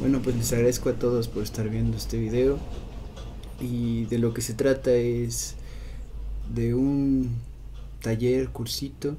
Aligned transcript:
Bueno, 0.00 0.22
pues 0.22 0.36
les 0.36 0.52
agradezco 0.52 0.90
a 0.90 0.92
todos 0.92 1.26
por 1.26 1.42
estar 1.42 1.68
viendo 1.68 1.96
este 1.96 2.18
video. 2.18 2.58
Y 3.60 4.04
de 4.04 4.18
lo 4.18 4.32
que 4.32 4.42
se 4.42 4.54
trata 4.54 4.92
es 4.94 5.56
de 6.54 6.72
un 6.74 7.32
taller, 8.00 8.50
cursito, 8.50 9.16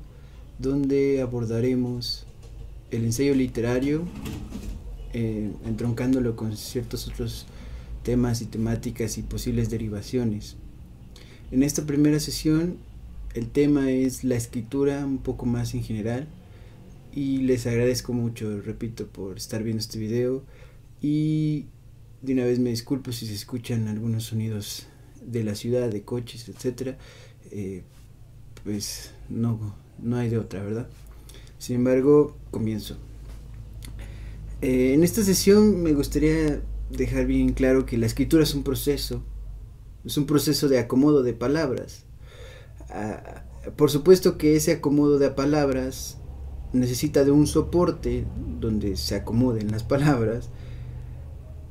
donde 0.58 1.22
abordaremos 1.22 2.26
el 2.92 3.04
ensayo 3.04 3.36
literario, 3.36 4.04
eh, 5.12 5.52
entroncándolo 5.66 6.38
con 6.38 6.56
ciertos 6.56 7.10
otros 7.10 7.46
temas 8.04 8.42
y 8.42 8.46
temáticas 8.46 9.18
y 9.18 9.24
posibles 9.24 9.70
derivaciones. 9.70 10.56
En 11.52 11.64
esta 11.64 11.86
primera 11.86 12.22
sesión 12.22 12.78
el 13.34 13.50
tema 13.50 13.92
es 13.92 14.24
la 14.24 14.36
escritura 14.36 15.06
un 15.06 15.18
poco 15.18 15.46
más 15.46 15.74
en 15.74 15.84
general 15.84 16.28
y 17.14 17.40
les 17.40 17.68
agradezco 17.68 18.14
mucho, 18.14 18.62
repito, 18.62 19.08
por 19.08 19.38
estar 19.38 19.62
viendo 19.62 19.82
este 19.82 20.00
video 20.00 20.44
y 21.02 21.66
de 22.22 22.34
una 22.34 22.46
vez 22.46 22.60
me 22.60 22.70
disculpo 22.70 23.12
si 23.12 23.26
se 23.28 23.34
escuchan 23.34 23.88
algunos 23.88 24.26
sonidos 24.26 24.88
de 25.26 25.44
la 25.44 25.56
ciudad, 25.56 25.90
de 25.90 26.04
coches, 26.04 26.50
etcétera. 26.50 26.98
Eh, 27.52 27.84
pues 28.64 29.12
no, 29.30 29.76
no 30.02 30.18
hay 30.18 30.30
de 30.30 30.38
otra, 30.38 30.64
¿verdad? 30.64 30.88
Sin 31.58 31.78
embargo, 31.78 32.38
comienzo. 32.52 32.98
Eh, 34.62 34.94
en 34.94 35.04
esta 35.04 35.24
sesión 35.24 35.82
me 35.82 35.94
gustaría 35.94 36.62
dejar 36.90 37.26
bien 37.26 37.54
claro 37.54 37.86
que 37.86 37.98
la 37.98 38.06
escritura 38.06 38.44
es 38.44 38.54
un 38.54 38.64
proceso, 38.64 39.24
es 40.06 40.18
un 40.18 40.26
proceso 40.26 40.68
de 40.68 40.80
acomodo 40.80 41.24
de 41.24 41.34
palabras. 41.34 42.04
Ah, 42.90 43.44
por 43.76 43.92
supuesto 43.92 44.38
que 44.38 44.56
ese 44.56 44.74
acomodo 44.74 45.20
de 45.20 45.30
palabras 45.30 46.18
necesita 46.74 47.24
de 47.24 47.32
un 47.32 47.48
soporte 47.48 48.26
donde 48.60 48.98
se 48.98 49.16
acomoden 49.16 49.72
las 49.72 49.84
palabras 49.84 50.50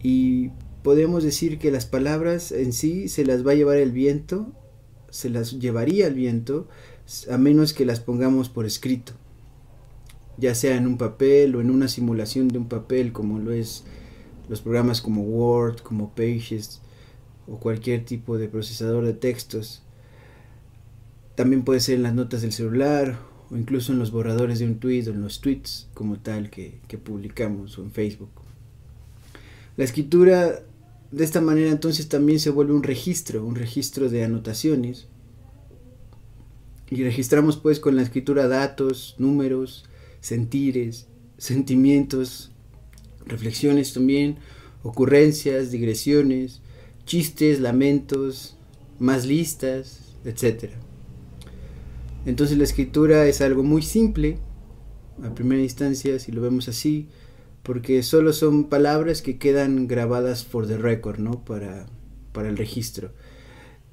y 0.02 0.50
podemos 0.82 1.24
decir 1.24 1.58
que 1.58 1.70
las 1.70 1.86
palabras 1.86 2.52
en 2.52 2.72
sí 2.72 3.08
se 3.08 3.24
las 3.24 3.46
va 3.46 3.52
a 3.52 3.56
llevar 3.56 3.78
el 3.78 3.92
viento, 3.92 4.52
se 5.10 5.30
las 5.30 5.58
llevaría 5.58 6.06
el 6.06 6.14
viento, 6.14 6.68
a 7.30 7.38
menos 7.38 7.72
que 7.72 7.84
las 7.84 8.00
pongamos 8.00 8.48
por 8.48 8.66
escrito, 8.66 9.12
ya 10.36 10.54
sea 10.54 10.76
en 10.76 10.86
un 10.86 10.98
papel 10.98 11.56
o 11.56 11.60
en 11.60 11.70
una 11.70 11.88
simulación 11.88 12.48
de 12.48 12.58
un 12.58 12.68
papel, 12.68 13.12
como 13.12 13.38
lo 13.38 13.52
es 13.52 13.84
los 14.48 14.60
programas 14.60 15.00
como 15.00 15.22
Word, 15.22 15.80
como 15.80 16.14
Pages 16.14 16.80
o 17.46 17.58
cualquier 17.58 18.04
tipo 18.04 18.38
de 18.38 18.48
procesador 18.48 19.04
de 19.04 19.14
textos. 19.14 19.82
También 21.34 21.62
puede 21.62 21.80
ser 21.80 21.96
en 21.96 22.02
las 22.02 22.14
notas 22.14 22.42
del 22.42 22.52
celular 22.52 23.18
o 23.50 23.56
incluso 23.56 23.92
en 23.92 23.98
los 23.98 24.10
borradores 24.10 24.58
de 24.58 24.66
un 24.66 24.78
tweet 24.78 25.08
o 25.08 25.10
en 25.10 25.22
los 25.22 25.40
tweets 25.40 25.88
como 25.94 26.18
tal 26.18 26.50
que, 26.50 26.80
que 26.88 26.98
publicamos 26.98 27.78
o 27.78 27.82
en 27.82 27.92
Facebook. 27.92 28.47
La 29.78 29.84
escritura 29.84 30.60
de 31.12 31.24
esta 31.24 31.40
manera 31.40 31.70
entonces 31.70 32.08
también 32.08 32.40
se 32.40 32.50
vuelve 32.50 32.72
un 32.72 32.82
registro, 32.82 33.44
un 33.44 33.54
registro 33.54 34.08
de 34.08 34.24
anotaciones. 34.24 35.06
Y 36.90 37.04
registramos 37.04 37.58
pues 37.58 37.78
con 37.78 37.94
la 37.94 38.02
escritura 38.02 38.48
datos, 38.48 39.14
números, 39.18 39.84
sentires, 40.20 41.06
sentimientos, 41.36 42.50
reflexiones 43.24 43.92
también, 43.92 44.38
ocurrencias, 44.82 45.70
digresiones, 45.70 46.60
chistes, 47.06 47.60
lamentos, 47.60 48.56
más 48.98 49.26
listas, 49.26 50.16
etc. 50.24 50.72
Entonces 52.26 52.58
la 52.58 52.64
escritura 52.64 53.28
es 53.28 53.40
algo 53.42 53.62
muy 53.62 53.82
simple, 53.82 54.38
a 55.22 55.32
primera 55.36 55.62
instancia, 55.62 56.18
si 56.18 56.32
lo 56.32 56.42
vemos 56.42 56.66
así, 56.66 57.06
porque 57.62 58.02
solo 58.02 58.32
son 58.32 58.64
palabras 58.64 59.22
que 59.22 59.38
quedan 59.38 59.88
grabadas 59.88 60.44
por 60.44 60.66
the 60.66 60.78
record, 60.78 61.18
¿no? 61.18 61.44
Para, 61.44 61.86
para 62.32 62.48
el 62.48 62.56
registro. 62.56 63.12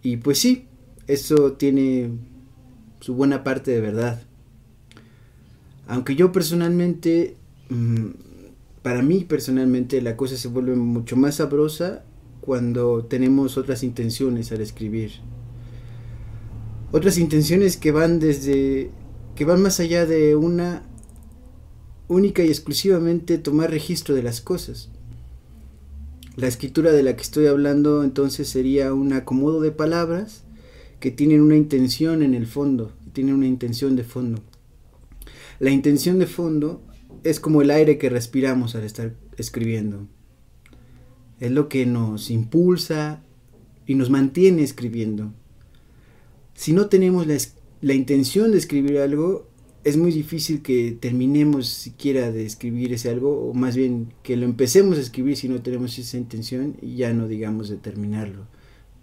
Y 0.02 0.18
pues 0.18 0.40
sí, 0.40 0.68
eso 1.08 1.54
tiene 1.54 2.12
su 3.00 3.16
buena 3.16 3.44
parte 3.44 3.72
de 3.72 3.82
verdad. 3.82 4.22
Aunque 5.88 6.16
yo 6.16 6.32
personalmente, 6.32 7.38
mm, 7.70 8.08
para 8.82 9.02
mí 9.02 9.24
personalmente, 9.24 10.02
la 10.02 10.18
cosa 10.18 10.38
se 10.38 10.48
vuelve 10.48 10.76
mucho 10.76 11.16
más 11.16 11.36
sabrosa 11.36 12.04
cuando 12.42 13.06
tenemos 13.06 13.58
otras 13.58 13.84
intenciones 13.84 14.52
al 14.52 14.62
escribir. 14.62 15.12
Otras 16.92 17.18
intenciones 17.18 17.78
que 17.78 17.92
van 17.92 18.20
desde, 18.20 18.90
que 19.36 19.46
van 19.46 19.62
más 19.62 19.80
allá 19.80 20.06
de 20.06 20.36
una 20.36 20.84
única 22.08 22.44
y 22.44 22.48
exclusivamente 22.48 23.38
tomar 23.38 23.72
registro 23.72 24.16
de 24.16 24.24
las 24.24 24.42
cosas. 24.42 24.90
La 26.36 26.48
escritura 26.48 26.92
de 26.92 27.04
la 27.04 27.16
que 27.16 27.22
estoy 27.22 27.48
hablando 27.48 28.04
entonces 28.04 28.50
sería 28.50 28.94
un 28.94 29.14
acomodo 29.14 29.62
de 29.62 29.72
palabras 29.72 30.44
que 31.00 31.12
tienen 31.12 31.42
una 31.42 31.56
intención 31.56 32.24
en 32.24 32.34
el 32.34 32.46
fondo, 32.46 32.92
tienen 33.14 33.36
una 33.36 33.48
intención 33.48 33.96
de 33.96 34.04
fondo. 34.04 34.42
La 35.60 35.72
intención 35.72 36.20
de 36.20 36.28
fondo 36.28 36.82
es 37.24 37.40
como 37.40 37.62
el 37.62 37.72
aire 37.72 37.98
que 37.98 38.10
respiramos 38.10 38.76
al 38.76 38.84
estar 38.84 39.16
escribiendo. 39.38 40.08
Es 41.40 41.52
lo 41.52 41.70
que 41.70 41.86
nos 41.86 42.30
impulsa 42.30 43.24
y 43.86 43.96
nos 43.96 44.10
mantiene 44.10 44.64
escribiendo. 44.64 45.34
Si 46.54 46.74
no 46.74 46.88
tenemos 46.88 47.28
la, 47.28 47.38
la 47.82 47.94
intención 47.94 48.52
de 48.52 48.58
escribir 48.58 48.98
algo, 49.00 49.48
es 49.86 49.98
muy 49.98 50.12
difícil 50.12 50.64
que 50.64 50.98
terminemos 51.00 51.68
siquiera 51.68 52.32
de 52.32 52.44
escribir 52.44 52.92
ese 52.92 53.12
algo, 53.12 53.48
o 53.48 53.54
más 53.54 53.76
bien 53.76 54.12
que 54.24 54.36
lo 54.36 54.46
empecemos 54.46 54.98
a 54.98 55.02
escribir 55.02 55.38
si 55.38 55.48
no 55.48 55.62
tenemos 55.62 55.98
esa 56.00 56.18
intención 56.18 56.76
y 56.82 56.96
ya 56.96 57.14
no 57.14 57.28
digamos 57.28 57.70
de 57.70 57.78
terminarlo 57.78 58.48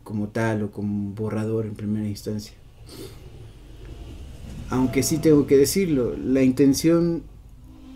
como 0.02 0.28
tal 0.28 0.64
o 0.64 0.72
como 0.72 1.14
borrador 1.14 1.66
en 1.66 1.74
primera 1.74 2.08
instancia. 2.08 2.54
Aunque 4.70 5.04
sí 5.04 5.18
tengo 5.18 5.46
que 5.46 5.56
decirlo, 5.56 6.16
la 6.16 6.42
intención 6.42 7.22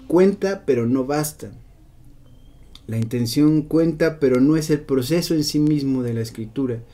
cuenta 0.06 0.64
pero 0.64 0.86
no 0.86 1.04
basta. 1.04 1.50
La 2.86 2.98
intención 2.98 3.62
cuenta 3.62 4.20
pero 4.20 4.40
no 4.40 4.56
es 4.56 4.70
el 4.70 4.80
proceso 4.80 5.34
en 5.34 5.42
sí 5.42 5.58
mismo 5.58 6.04
de 6.04 6.14
la 6.14 6.20
escritura. 6.20 6.84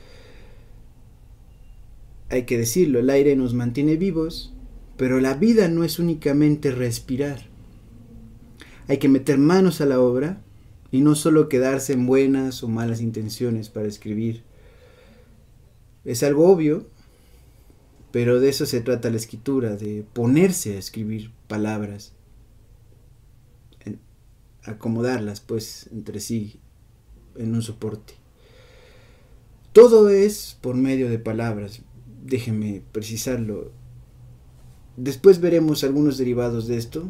Hay 2.31 2.45
que 2.45 2.57
decirlo, 2.57 2.97
el 2.97 3.11
aire 3.11 3.35
nos 3.35 3.53
mantiene 3.53 3.95
vivos, 3.95 4.52
pero 5.03 5.19
la 5.19 5.33
vida 5.33 5.67
no 5.67 5.83
es 5.83 5.99
únicamente 5.99 6.71
respirar. 6.71 7.41
Hay 8.87 8.99
que 8.99 9.09
meter 9.09 9.37
manos 9.37 9.81
a 9.81 9.85
la 9.85 9.99
obra 9.99 10.41
y 10.91 11.01
no 11.01 11.15
solo 11.15 11.49
quedarse 11.49 11.91
en 11.91 12.05
buenas 12.05 12.63
o 12.63 12.69
malas 12.69 13.01
intenciones 13.01 13.67
para 13.67 13.89
escribir. 13.89 14.43
Es 16.05 16.23
algo 16.23 16.49
obvio, 16.49 16.87
pero 18.13 18.39
de 18.39 18.47
eso 18.47 18.65
se 18.65 18.79
trata 18.79 19.09
la 19.09 19.17
escritura, 19.17 19.75
de 19.75 20.05
ponerse 20.13 20.77
a 20.77 20.79
escribir 20.79 21.31
palabras, 21.49 22.13
acomodarlas 24.63 25.41
pues 25.41 25.89
entre 25.91 26.21
sí 26.21 26.61
en 27.35 27.53
un 27.53 27.61
soporte. 27.61 28.13
Todo 29.73 30.07
es 30.07 30.57
por 30.61 30.75
medio 30.75 31.09
de 31.09 31.19
palabras, 31.19 31.81
déjenme 32.23 32.81
precisarlo, 32.93 33.82
Después 34.97 35.41
veremos 35.41 35.83
algunos 35.83 36.17
derivados 36.17 36.67
de 36.67 36.77
esto 36.77 37.05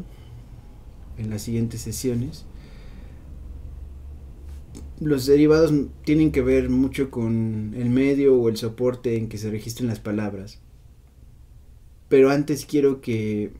en 1.18 1.30
las 1.30 1.42
siguientes 1.42 1.82
sesiones. 1.82 2.44
Los 5.00 5.26
derivados 5.26 5.72
tienen 6.04 6.32
que 6.32 6.40
ver 6.40 6.70
mucho 6.70 7.10
con 7.10 7.74
el 7.76 7.90
medio 7.90 8.40
o 8.40 8.48
el 8.48 8.56
soporte 8.56 9.16
en 9.16 9.28
que 9.28 9.38
se 9.38 9.50
registren 9.50 9.88
las 9.88 10.00
palabras. 10.00 10.60
Pero 12.08 12.30
antes 12.30 12.64
quiero 12.64 13.00
que 13.00 13.52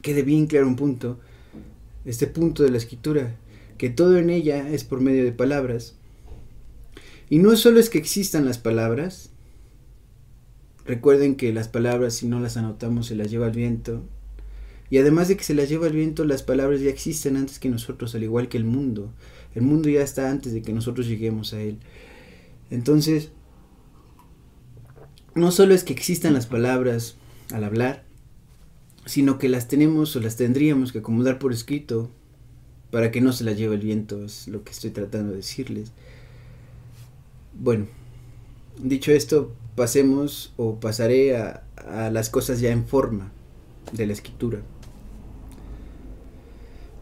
quede 0.00 0.22
bien 0.22 0.46
claro 0.46 0.66
un 0.66 0.76
punto, 0.76 1.18
este 2.04 2.26
punto 2.26 2.62
de 2.62 2.70
la 2.70 2.78
escritura, 2.78 3.36
que 3.78 3.90
todo 3.90 4.16
en 4.16 4.30
ella 4.30 4.68
es 4.70 4.84
por 4.84 5.00
medio 5.00 5.24
de 5.24 5.32
palabras. 5.32 5.96
Y 7.28 7.38
no 7.38 7.56
solo 7.56 7.80
es 7.80 7.90
que 7.90 7.98
existan 7.98 8.44
las 8.44 8.58
palabras, 8.58 9.30
Recuerden 10.84 11.36
que 11.36 11.52
las 11.52 11.68
palabras, 11.68 12.14
si 12.14 12.26
no 12.26 12.40
las 12.40 12.56
anotamos, 12.56 13.06
se 13.06 13.14
las 13.14 13.30
lleva 13.30 13.46
el 13.46 13.52
viento. 13.52 14.02
Y 14.90 14.98
además 14.98 15.28
de 15.28 15.36
que 15.36 15.44
se 15.44 15.54
las 15.54 15.68
lleva 15.68 15.86
el 15.86 15.94
viento, 15.94 16.24
las 16.24 16.42
palabras 16.42 16.80
ya 16.80 16.90
existen 16.90 17.36
antes 17.36 17.58
que 17.58 17.70
nosotros, 17.70 18.14
al 18.14 18.22
igual 18.22 18.48
que 18.48 18.58
el 18.58 18.64
mundo. 18.64 19.10
El 19.54 19.62
mundo 19.62 19.88
ya 19.88 20.02
está 20.02 20.30
antes 20.30 20.52
de 20.52 20.62
que 20.62 20.72
nosotros 20.72 21.06
lleguemos 21.06 21.54
a 21.54 21.60
él. 21.60 21.78
Entonces, 22.70 23.30
no 25.34 25.50
solo 25.50 25.74
es 25.74 25.84
que 25.84 25.92
existan 25.92 26.34
las 26.34 26.46
palabras 26.46 27.16
al 27.52 27.64
hablar, 27.64 28.04
sino 29.06 29.38
que 29.38 29.48
las 29.48 29.68
tenemos 29.68 30.14
o 30.16 30.20
las 30.20 30.36
tendríamos 30.36 30.92
que 30.92 30.98
acomodar 30.98 31.38
por 31.38 31.52
escrito 31.52 32.10
para 32.90 33.10
que 33.10 33.20
no 33.20 33.32
se 33.32 33.44
las 33.44 33.56
lleve 33.56 33.74
el 33.74 33.80
viento, 33.80 34.24
es 34.24 34.48
lo 34.48 34.62
que 34.62 34.70
estoy 34.70 34.90
tratando 34.90 35.30
de 35.30 35.38
decirles. 35.38 35.92
Bueno, 37.52 37.86
dicho 38.78 39.12
esto, 39.12 39.52
pasemos 39.74 40.52
o 40.56 40.78
pasaré 40.80 41.36
a, 41.36 41.62
las 42.10 42.30
cosas 42.30 42.60
ya 42.60 42.70
en 42.70 42.86
forma 42.86 43.32
de 43.92 44.06
la 44.06 44.12
escritura. 44.12 44.60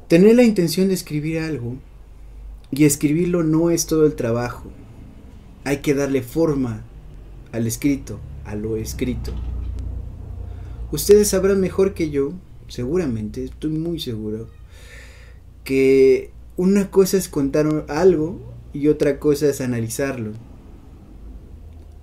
Tener 0.08 0.34
la 0.36 0.42
intención 0.42 0.88
de 0.88 0.94
escribir 0.94 1.38
algo 1.38 1.76
Y 2.70 2.84
escribirlo 2.84 3.42
no 3.42 3.70
es 3.70 3.86
todo 3.86 4.06
el 4.06 4.14
trabajo. 4.14 4.70
Hay 5.64 5.78
que 5.78 5.94
darle 5.94 6.22
forma 6.22 6.84
al 7.52 7.66
escrito, 7.66 8.18
a 8.44 8.56
lo 8.56 8.76
escrito. 8.76 9.32
Ustedes 10.90 11.28
sabrán 11.28 11.60
mejor 11.60 11.94
que 11.94 12.10
yo, 12.10 12.32
seguramente, 12.68 13.44
estoy 13.44 13.70
muy 13.70 14.00
seguro, 14.00 14.48
que 15.64 16.30
una 16.56 16.90
cosa 16.90 17.16
es 17.16 17.28
contar 17.28 17.86
algo 17.88 18.40
y 18.72 18.88
otra 18.88 19.18
cosa 19.18 19.48
es 19.48 19.60
analizarlo. 19.60 20.32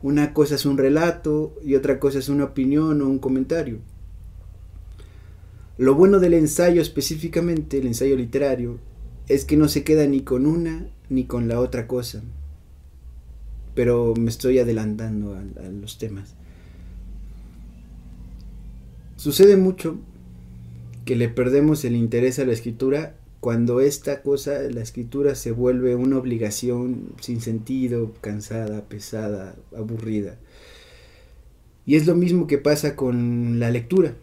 Una 0.01 0.33
cosa 0.33 0.55
es 0.55 0.65
un 0.65 0.77
relato 0.77 1.53
y 1.63 1.75
otra 1.75 1.99
cosa 1.99 2.19
es 2.19 2.29
una 2.29 2.45
opinión 2.45 3.01
o 3.01 3.07
un 3.07 3.19
comentario. 3.19 3.79
Lo 5.77 5.95
bueno 5.95 6.19
del 6.19 6.33
ensayo 6.33 6.81
específicamente, 6.81 7.77
el 7.77 7.87
ensayo 7.87 8.15
literario, 8.15 8.79
es 9.27 9.45
que 9.45 9.57
no 9.57 9.67
se 9.67 9.83
queda 9.83 10.05
ni 10.07 10.21
con 10.21 10.45
una 10.45 10.87
ni 11.09 11.25
con 11.25 11.47
la 11.47 11.59
otra 11.59 11.87
cosa. 11.87 12.21
Pero 13.75 14.13
me 14.17 14.29
estoy 14.29 14.59
adelantando 14.59 15.35
a, 15.35 15.69
los 15.69 15.97
temas. 15.97 16.35
Sucede 19.15 19.55
mucho 19.55 19.97
que 21.05 21.15
le 21.15 21.29
perdemos 21.29 21.83
el 21.85 21.95
interés 21.95 22.39
a 22.39 22.45
la 22.45 22.53
escritura 22.53 23.15
cuando 23.39 23.79
esta 23.79 24.21
cosa, 24.21 24.59
la 24.69 24.81
escritura, 24.81 25.35
se 25.35 25.51
vuelve 25.51 25.95
una 25.95 26.17
obligación 26.17 27.13
sin 27.21 27.41
sentido, 27.41 28.13
cansada, 28.21 28.87
pesada, 28.89 29.55
aburrida. 29.75 30.37
Y 31.85 31.95
es 31.95 32.05
lo 32.05 32.15
mismo 32.15 32.47
que 32.47 32.57
pasa 32.57 32.95
con 32.95 33.59
la 33.59 33.71
lectura. 33.71 34.13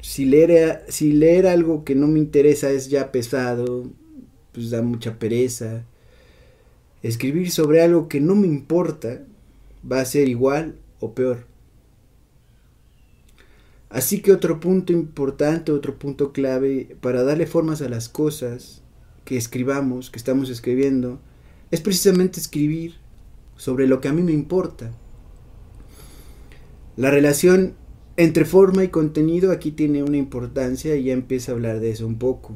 Si 0.00 0.24
leer, 0.24 0.84
si 0.88 1.12
leer 1.12 1.46
algo 1.46 1.84
que 1.84 1.94
no 1.94 2.06
me 2.06 2.18
interesa 2.18 2.70
es 2.70 2.88
ya 2.88 3.12
pesado, 3.12 3.90
pues 4.52 4.70
da 4.70 4.82
mucha 4.82 5.18
pereza. 5.18 5.84
Escribir 7.02 7.50
sobre 7.50 7.82
algo 7.82 8.08
que 8.08 8.20
no 8.20 8.34
me 8.36 8.46
importa 8.46 9.22
va 9.90 10.00
a 10.00 10.04
ser 10.04 10.28
igual 10.28 10.76
o 11.00 11.14
peor. 11.14 11.51
Así 13.92 14.22
que 14.22 14.32
otro 14.32 14.58
punto 14.58 14.94
importante, 14.94 15.70
otro 15.70 15.98
punto 15.98 16.32
clave 16.32 16.96
para 17.02 17.24
darle 17.24 17.46
formas 17.46 17.82
a 17.82 17.90
las 17.90 18.08
cosas 18.08 18.80
que 19.26 19.36
escribamos, 19.36 20.08
que 20.10 20.18
estamos 20.18 20.48
escribiendo, 20.48 21.20
es 21.70 21.82
precisamente 21.82 22.40
escribir 22.40 22.94
sobre 23.54 23.86
lo 23.86 24.00
que 24.00 24.08
a 24.08 24.14
mí 24.14 24.22
me 24.22 24.32
importa. 24.32 24.90
La 26.96 27.10
relación 27.10 27.74
entre 28.16 28.46
forma 28.46 28.82
y 28.82 28.88
contenido 28.88 29.52
aquí 29.52 29.72
tiene 29.72 30.02
una 30.02 30.16
importancia 30.16 30.96
y 30.96 31.04
ya 31.04 31.12
empiezo 31.12 31.52
a 31.52 31.54
hablar 31.54 31.80
de 31.80 31.90
eso 31.90 32.06
un 32.06 32.18
poco. 32.18 32.54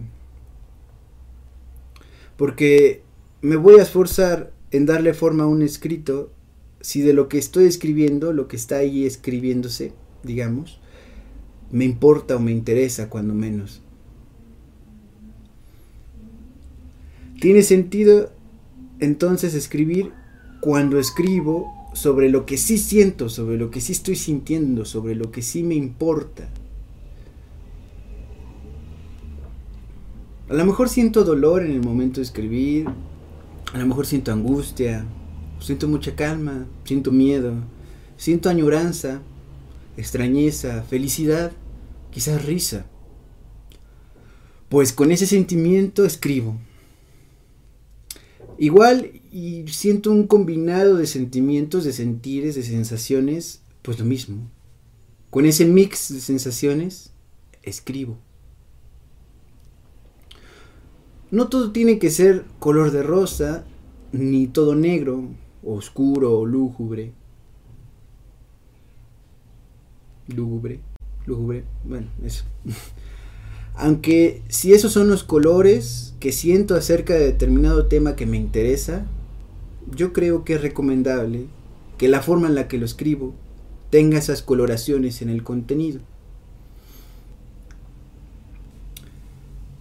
Porque 2.39 3.03
me 3.43 3.57
voy 3.57 3.79
a 3.79 3.83
esforzar 3.83 4.55
en 4.71 4.87
darle 4.87 5.13
forma 5.13 5.45
a 5.45 5.49
un 5.49 5.61
escrito 5.61 6.33
si 6.81 7.03
de 7.03 7.13
lo 7.13 7.29
que 7.29 7.37
estoy 7.37 7.67
escribiendo, 7.67 8.33
lo 8.33 8.49
que 8.49 8.57
está 8.57 8.77
ahí 8.77 9.05
escribiéndose, 9.05 9.93
digamos, 10.23 10.81
me 11.71 11.85
importa 11.85 12.37
o 12.37 12.41
me 12.41 12.53
interesa 12.53 13.09
cuando 13.09 13.35
menos. 13.35 13.83
Tiene 17.41 17.63
sentido 17.63 18.31
entonces 18.99 19.55
escribir 19.55 20.13
cuando 20.61 20.99
escribo 20.99 21.73
sobre 21.93 22.29
lo 22.29 22.47
que 22.47 22.57
sí 22.57 22.79
siento, 22.79 23.29
sobre 23.29 23.57
lo 23.57 23.71
que 23.71 23.81
sí 23.81 23.93
estoy 23.93 24.17
sintiendo, 24.17 24.85
sobre 24.85 25.15
lo 25.15 25.31
que 25.31 25.43
sí 25.43 25.63
me 25.63 25.75
importa. 25.75 26.49
A 30.49 30.55
lo 30.55 30.65
mejor 30.65 30.89
siento 30.89 31.25
dolor 31.25 31.65
en 31.65 31.73
el 31.73 31.83
momento 31.83 32.21
de 32.21 32.25
escribir, 32.25 32.87
a 33.73 33.79
lo 33.79 33.87
mejor 33.87 34.07
siento 34.07 34.33
angustia, 34.33 35.05
siento 35.59 35.89
mucha 35.89 36.15
calma, 36.15 36.67
siento 36.85 37.11
miedo, 37.11 37.55
siento 38.17 38.49
añoranza, 38.49 39.23
extrañeza, 39.97 40.83
felicidad, 40.83 41.53
quizás 42.11 42.45
risa. 42.45 42.87
Pues 44.69 44.93
con 44.93 45.13
ese 45.13 45.27
sentimiento 45.27 46.05
escribo. 46.05 46.59
Igual 48.59 49.21
y 49.31 49.67
siento 49.69 50.11
un 50.11 50.27
combinado 50.27 50.97
de 50.97 51.07
sentimientos, 51.07 51.85
de 51.85 51.93
sentires, 51.93 52.55
de 52.55 52.63
sensaciones, 52.63 53.61
pues 53.83 53.99
lo 53.99 54.05
mismo. 54.05 54.51
Con 55.31 55.45
ese 55.45 55.67
mix 55.67 56.13
de 56.13 56.21
sensaciones, 56.21 57.13
escribo. 57.63 58.17
No 61.31 61.49
todo 61.49 61.73
tiene 61.73 61.99
que 61.99 62.11
ser 62.11 62.45
color 62.59 62.93
de 62.93 63.03
rosa, 63.03 63.67
ni 64.13 64.47
todo 64.47 64.75
negro, 64.75 65.29
oscuro 65.63 66.39
o 66.39 66.47
lúgubre 66.47 67.13
lúgubre, 70.29 70.81
lúgubre, 71.27 71.65
bueno, 71.85 72.09
eso. 72.25 72.45
Aunque 73.75 74.43
si 74.49 74.73
esos 74.73 74.93
son 74.93 75.09
los 75.09 75.23
colores 75.23 76.15
que 76.19 76.33
siento 76.33 76.75
acerca 76.75 77.15
de 77.15 77.27
determinado 77.27 77.87
tema 77.87 78.17
que 78.17 78.25
me 78.25 78.39
interesa, 78.39 79.07
yo 79.95 80.13
creo 80.13 80.45
que 80.45 80.55
es 80.55 80.63
recomendable 80.63 81.47
que 81.99 82.09
la 82.09 82.23
forma 82.23 82.49
en 82.49 82.55
la 82.55 82.69
que 82.69 82.79
lo 82.79 82.87
escribo 82.87 83.35
tenga 83.91 84.19
esas 84.19 84.43
coloraciones 84.43 85.21
en 85.23 85.29
el 85.29 85.43
contenido. 85.43 86.01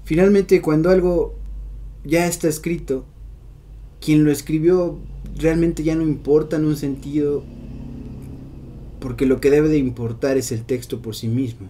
Finalmente, 0.03 0.62
cuando 0.62 0.89
algo 0.89 1.33
ya 2.03 2.27
está 2.27 2.48
escrito, 2.48 3.06
quien 4.00 4.24
lo 4.24 4.31
escribió 4.31 5.00
realmente 5.36 5.83
ya 5.83 5.95
no 5.95 6.03
importa 6.03 6.57
en 6.57 6.65
un 6.65 6.77
sentido 6.77 7.44
porque 9.05 9.27
lo 9.27 9.39
que 9.39 9.51
debe 9.51 9.69
de 9.69 9.77
importar 9.77 10.35
es 10.35 10.51
el 10.51 10.63
texto 10.63 11.03
por 11.03 11.15
sí 11.15 11.27
mismo. 11.27 11.69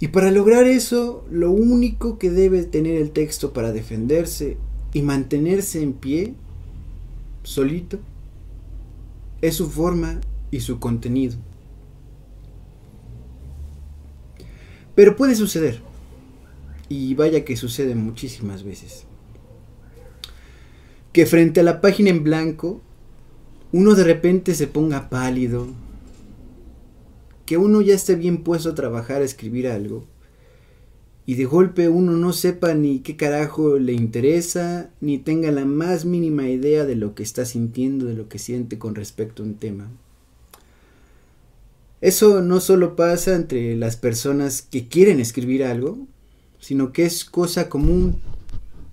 Y 0.00 0.08
para 0.08 0.30
lograr 0.30 0.64
eso, 0.64 1.26
lo 1.30 1.50
único 1.50 2.16
que 2.16 2.30
debe 2.30 2.64
tener 2.64 2.96
el 2.96 3.10
texto 3.10 3.52
para 3.52 3.70
defenderse 3.70 4.56
y 4.94 5.02
mantenerse 5.02 5.82
en 5.82 5.92
pie, 5.92 6.32
solito, 7.42 7.98
es 9.42 9.56
su 9.56 9.68
forma 9.68 10.22
y 10.50 10.60
su 10.60 10.78
contenido. 10.78 11.36
Pero 14.94 15.16
puede 15.16 15.34
suceder, 15.34 15.82
y 16.88 17.12
vaya 17.12 17.44
que 17.44 17.58
sucede 17.58 17.94
muchísimas 17.94 18.62
veces, 18.62 19.04
que 21.12 21.26
frente 21.26 21.60
a 21.60 21.62
la 21.62 21.82
página 21.82 22.08
en 22.08 22.24
blanco 22.24 22.80
uno 23.76 23.94
de 23.94 24.04
repente 24.04 24.54
se 24.54 24.66
ponga 24.66 25.10
pálido, 25.10 25.66
que 27.44 27.58
uno 27.58 27.82
ya 27.82 27.94
esté 27.94 28.14
bien 28.14 28.42
puesto 28.42 28.70
a 28.70 28.74
trabajar 28.74 29.20
a 29.20 29.26
escribir 29.26 29.68
algo, 29.68 30.06
y 31.26 31.34
de 31.34 31.44
golpe 31.44 31.90
uno 31.90 32.12
no 32.12 32.32
sepa 32.32 32.72
ni 32.72 33.00
qué 33.00 33.16
carajo 33.16 33.78
le 33.78 33.92
interesa, 33.92 34.88
ni 35.02 35.18
tenga 35.18 35.50
la 35.50 35.66
más 35.66 36.06
mínima 36.06 36.48
idea 36.48 36.86
de 36.86 36.96
lo 36.96 37.14
que 37.14 37.22
está 37.22 37.44
sintiendo, 37.44 38.06
de 38.06 38.14
lo 38.14 38.30
que 38.30 38.38
siente 38.38 38.78
con 38.78 38.94
respecto 38.94 39.42
a 39.42 39.46
un 39.46 39.56
tema. 39.56 39.90
Eso 42.00 42.40
no 42.40 42.60
solo 42.60 42.96
pasa 42.96 43.34
entre 43.34 43.76
las 43.76 43.98
personas 43.98 44.62
que 44.62 44.88
quieren 44.88 45.20
escribir 45.20 45.64
algo, 45.64 45.98
sino 46.60 46.94
que 46.94 47.04
es 47.04 47.26
cosa 47.26 47.68
común 47.68 48.16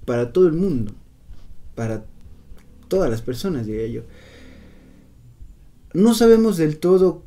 para 0.03 0.33
todo 0.33 0.45
el 0.45 0.53
mundo, 0.53 0.91
para 1.73 2.03
todas 2.89 3.09
las 3.09 3.21
personas, 3.21 3.65
diría 3.65 3.87
yo 3.87 4.01
no 5.93 6.13
sabemos 6.13 6.57
del 6.57 6.77
todo 6.79 7.23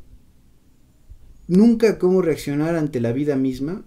nunca 1.47 1.97
cómo 1.97 2.21
reaccionar 2.21 2.75
ante 2.75 2.99
la 2.99 3.13
vida 3.13 3.35
misma, 3.35 3.83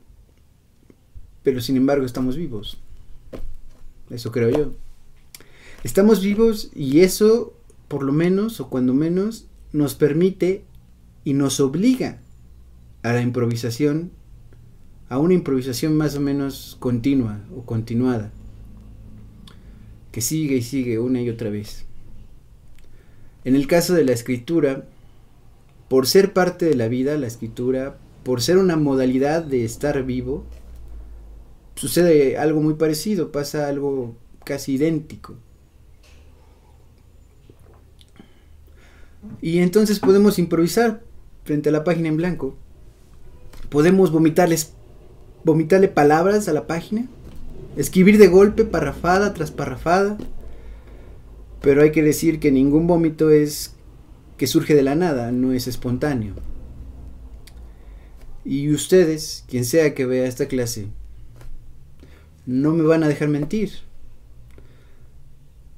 pero 1.43 1.61
sin 1.61 1.77
embargo 1.77 2.07
estamos 2.07 2.37
vivos. 2.37 2.79
Eso 4.09 4.33
creo 4.33 4.51
yo. 4.51 4.73
Estamos 5.85 6.23
vivos 6.23 6.71
y 6.75 7.01
eso, 7.01 7.55
por 7.89 8.03
lo 8.03 8.13
menos, 8.13 8.61
o 8.61 8.69
cuando 8.69 8.93
menos, 8.93 9.47
nos 9.73 9.95
permite 9.95 10.65
y 11.25 11.35
nos 11.35 11.61
obliga 11.61 12.21
a 13.03 13.13
la 13.13 13.23
improvisación, 13.23 14.11
a 15.09 15.19
una 15.19 15.35
improvisación 15.35 15.97
más 15.97 16.17
o 16.17 16.21
menos 16.21 16.77
continua 16.81 17.41
o 17.57 17.65
continuada, 17.65 18.33
que 20.13 20.21
sigue 20.21 20.57
y 20.57 20.63
sigue 20.63 20.99
una 20.99 21.23
y 21.23 21.31
otra 21.31 21.51
vez. 21.51 21.87
En 23.45 23.57
el 23.57 23.67
caso 23.67 23.95
de 23.95 24.05
la 24.05 24.13
escritura, 24.13 24.85
por 25.89 26.07
ser 26.07 26.33
parte 26.33 26.67
de 26.67 26.75
la 26.75 26.89
vida, 26.89 27.17
la 27.17 27.27
escritura, 27.27 27.99
por 28.23 28.43
ser 28.43 28.59
una 28.59 28.77
modalidad 28.77 29.43
de 29.43 29.65
estar 29.65 30.03
vivo, 30.05 30.45
sucede 31.75 32.37
algo 32.37 32.61
muy 32.61 32.75
parecido, 32.75 33.33
pasa 33.33 33.69
algo 33.69 34.15
casi 34.45 34.75
idéntico. 34.75 35.37
Y 39.41 39.59
entonces 39.59 39.99
podemos 39.99 40.39
improvisar 40.39 41.03
frente 41.45 41.69
a 41.71 41.73
la 41.73 41.85
página 41.85 42.09
en 42.09 42.17
blanco. 42.17 42.57
Podemos 43.69 44.13
vomitarles, 44.13 44.73
vomitarle 45.45 45.89
palabras 45.89 46.49
a 46.49 46.53
la 46.53 46.67
página 46.67 47.07
escribir 47.77 48.19
de 48.19 48.29
golpe, 48.29 48.65
parrafada 48.65 49.33
tras 49.35 49.51
parrafada, 49.51 50.19
pero 51.61 51.83
hay 51.83 51.93
que 51.93 52.03
decir 52.03 52.41
que 52.41 52.51
ningún 52.51 52.87
vómito 52.87 53.31
es 53.31 53.75
que 54.37 54.47
surge 54.47 54.75
de 54.75 54.83
la 54.83 54.95
nada, 54.95 55.33
no 55.33 55.53
es 55.53 55.67
espontáneo. 55.67 56.35
Y 58.45 58.73
ustedes, 58.73 59.45
quien 59.49 59.65
sea 59.65 59.95
que 59.95 60.07
vea 60.07 60.27
esta 60.27 60.49
clase, 60.49 60.89
no 62.47 62.73
me 62.73 62.83
van 62.83 63.05
a 63.05 63.09
dejar 63.09 63.29
mentir. 63.29 63.71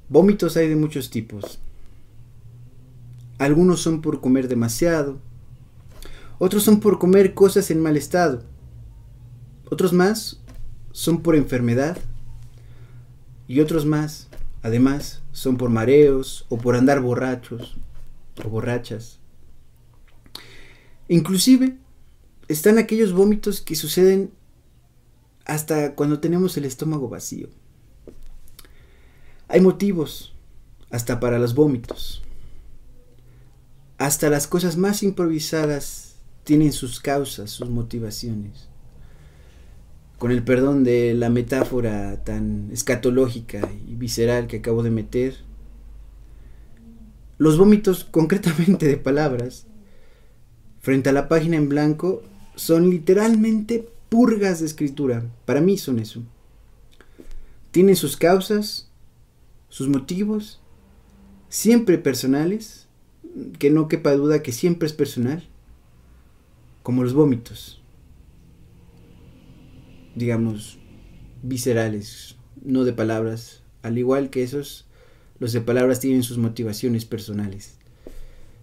Vómitos 0.09 0.57
hay 0.57 0.69
de 0.69 0.77
muchos 0.77 1.11
tipos. 1.11 1.59
Algunos 3.39 3.81
son 3.81 4.01
por 4.01 4.21
comer 4.21 4.47
demasiado, 4.47 5.19
otros 6.39 6.63
son 6.63 6.81
por 6.81 6.99
comer 6.99 7.35
cosas 7.35 7.71
en 7.71 7.81
mal 7.81 7.97
estado, 7.97 8.43
otros 9.69 9.93
más 9.93 10.41
son 10.93 11.23
por 11.23 11.35
enfermedad 11.35 11.99
y 13.49 13.61
otros 13.61 13.87
más, 13.87 14.29
además, 14.63 15.23
son 15.33 15.57
por 15.57 15.71
mareos 15.71 16.47
o 16.49 16.59
por 16.59 16.77
andar 16.77 17.01
borrachos 17.01 17.77
o 18.45 18.49
borrachas. 18.49 19.19
Inclusive 21.09 21.77
están 22.49 22.79
aquellos 22.79 23.13
vómitos 23.13 23.61
que 23.61 23.77
suceden 23.77 24.33
hasta 25.45 25.95
cuando 25.95 26.21
tenemos 26.21 26.57
el 26.57 26.65
estómago 26.65 27.09
vacío. 27.09 27.49
Hay 29.49 29.61
motivos 29.61 30.35
hasta 30.91 31.21
para 31.21 31.39
los 31.39 31.55
vómitos. 31.55 32.23
Hasta 33.99 34.31
las 34.31 34.47
cosas 34.47 34.77
más 34.77 35.03
improvisadas 35.03 36.17
tienen 36.45 36.73
sus 36.73 37.01
causas, 37.01 37.51
sus 37.51 37.69
motivaciones. 37.69 38.69
Con 40.23 40.31
el 40.31 40.45
perdón 40.45 40.85
de 40.85 41.15
la 41.15 41.31
metáfora 41.31 42.23
tan 42.23 42.71
escatológica 42.71 43.69
y 43.89 43.97
visceral 43.97 44.47
que 44.47 44.59
acabo 44.59 44.85
de 44.85 44.93
meter, 44.93 45.35
los 47.39 47.59
vómitos 47.59 48.05
concretamente 48.13 48.87
de 48.87 48.99
palabras 48.99 49.67
frente 50.79 51.09
a 51.09 51.13
la 51.13 51.29
página 51.29 51.57
en 51.57 51.69
blanco 51.69 52.23
son 52.55 52.89
literalmente 52.89 53.89
purgas 54.11 54.61
de 54.61 54.67
escritura. 54.67 55.29
Para 55.45 55.61
mí 55.61 55.77
son 55.77 55.99
eso. 55.99 56.23
Tienen 57.73 57.97
sus 57.97 58.17
causas, 58.17 58.93
sus 59.71 59.89
motivos, 59.89 60.61
siempre 61.49 61.99
personales, 61.99 62.87
que 63.59 63.73
no 63.73 63.89
quepa 63.89 64.13
duda 64.13 64.41
que 64.41 64.53
siempre 64.53 64.87
es 64.87 64.93
personal, 64.93 65.49
como 66.85 67.03
los 67.03 67.13
vómitos, 67.13 67.82
digamos, 70.15 70.79
viscerales, 71.43 72.37
no 72.65 72.85
de 72.85 72.93
palabras, 72.93 73.63
al 73.83 73.99
igual 73.99 74.31
que 74.31 74.43
esos, 74.43 74.87
los 75.39 75.53
de 75.53 75.61
palabras 75.61 76.01
tienen 76.01 76.23
sus 76.23 76.39
motivaciones 76.39 77.05
personales, 77.05 77.75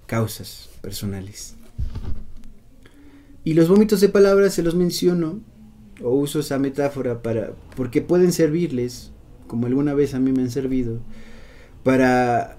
causas 0.05 0.69
personales. 0.81 1.55
Y 3.43 3.53
los 3.53 3.67
vómitos 3.67 4.01
de 4.01 4.09
palabras 4.09 4.53
se 4.53 4.63
los 4.63 4.75
menciono 4.75 5.39
o 6.03 6.11
uso 6.11 6.39
esa 6.39 6.59
metáfora 6.59 7.21
para 7.21 7.53
porque 7.75 8.01
pueden 8.01 8.31
servirles, 8.31 9.11
como 9.47 9.67
alguna 9.67 9.93
vez 9.93 10.13
a 10.13 10.19
mí 10.19 10.31
me 10.31 10.41
han 10.41 10.51
servido, 10.51 10.99
para 11.83 12.57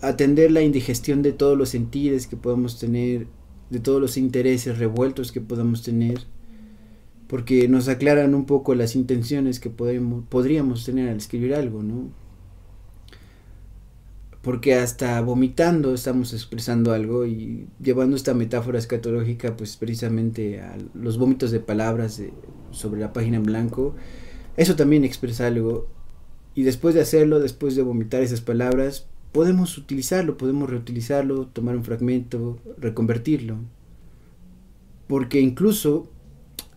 atender 0.00 0.50
la 0.50 0.62
indigestión 0.62 1.22
de 1.22 1.32
todos 1.32 1.56
los 1.56 1.70
sentidos 1.70 2.26
que 2.26 2.36
podamos 2.36 2.78
tener, 2.78 3.26
de 3.70 3.80
todos 3.80 4.00
los 4.00 4.16
intereses 4.16 4.78
revueltos 4.78 5.32
que 5.32 5.40
podamos 5.40 5.82
tener, 5.82 6.24
porque 7.28 7.68
nos 7.68 7.88
aclaran 7.88 8.34
un 8.34 8.46
poco 8.46 8.74
las 8.74 8.96
intenciones 8.96 9.60
que 9.60 9.70
podemos, 9.70 10.24
podríamos 10.28 10.84
tener 10.84 11.08
al 11.08 11.18
escribir 11.18 11.54
algo, 11.54 11.82
¿no? 11.82 12.10
porque 14.42 14.74
hasta 14.76 15.20
vomitando 15.20 15.92
estamos 15.92 16.32
expresando 16.32 16.92
algo 16.92 17.26
y 17.26 17.66
llevando 17.82 18.16
esta 18.16 18.34
metáfora 18.34 18.78
escatológica 18.78 19.56
pues 19.56 19.76
precisamente 19.76 20.60
a 20.60 20.78
los 20.94 21.18
vómitos 21.18 21.50
de 21.50 21.60
palabras 21.60 22.22
sobre 22.70 23.00
la 23.00 23.12
página 23.12 23.36
en 23.36 23.42
blanco, 23.42 23.94
eso 24.56 24.74
también 24.74 25.04
expresa 25.04 25.46
algo 25.46 25.88
y 26.54 26.62
después 26.62 26.94
de 26.94 27.02
hacerlo, 27.02 27.40
después 27.40 27.76
de 27.76 27.82
vomitar 27.82 28.22
esas 28.22 28.40
palabras, 28.40 29.06
podemos 29.32 29.76
utilizarlo, 29.76 30.36
podemos 30.36 30.70
reutilizarlo, 30.70 31.46
tomar 31.46 31.76
un 31.76 31.84
fragmento, 31.84 32.58
reconvertirlo. 32.78 33.58
Porque 35.06 35.40
incluso 35.40 36.10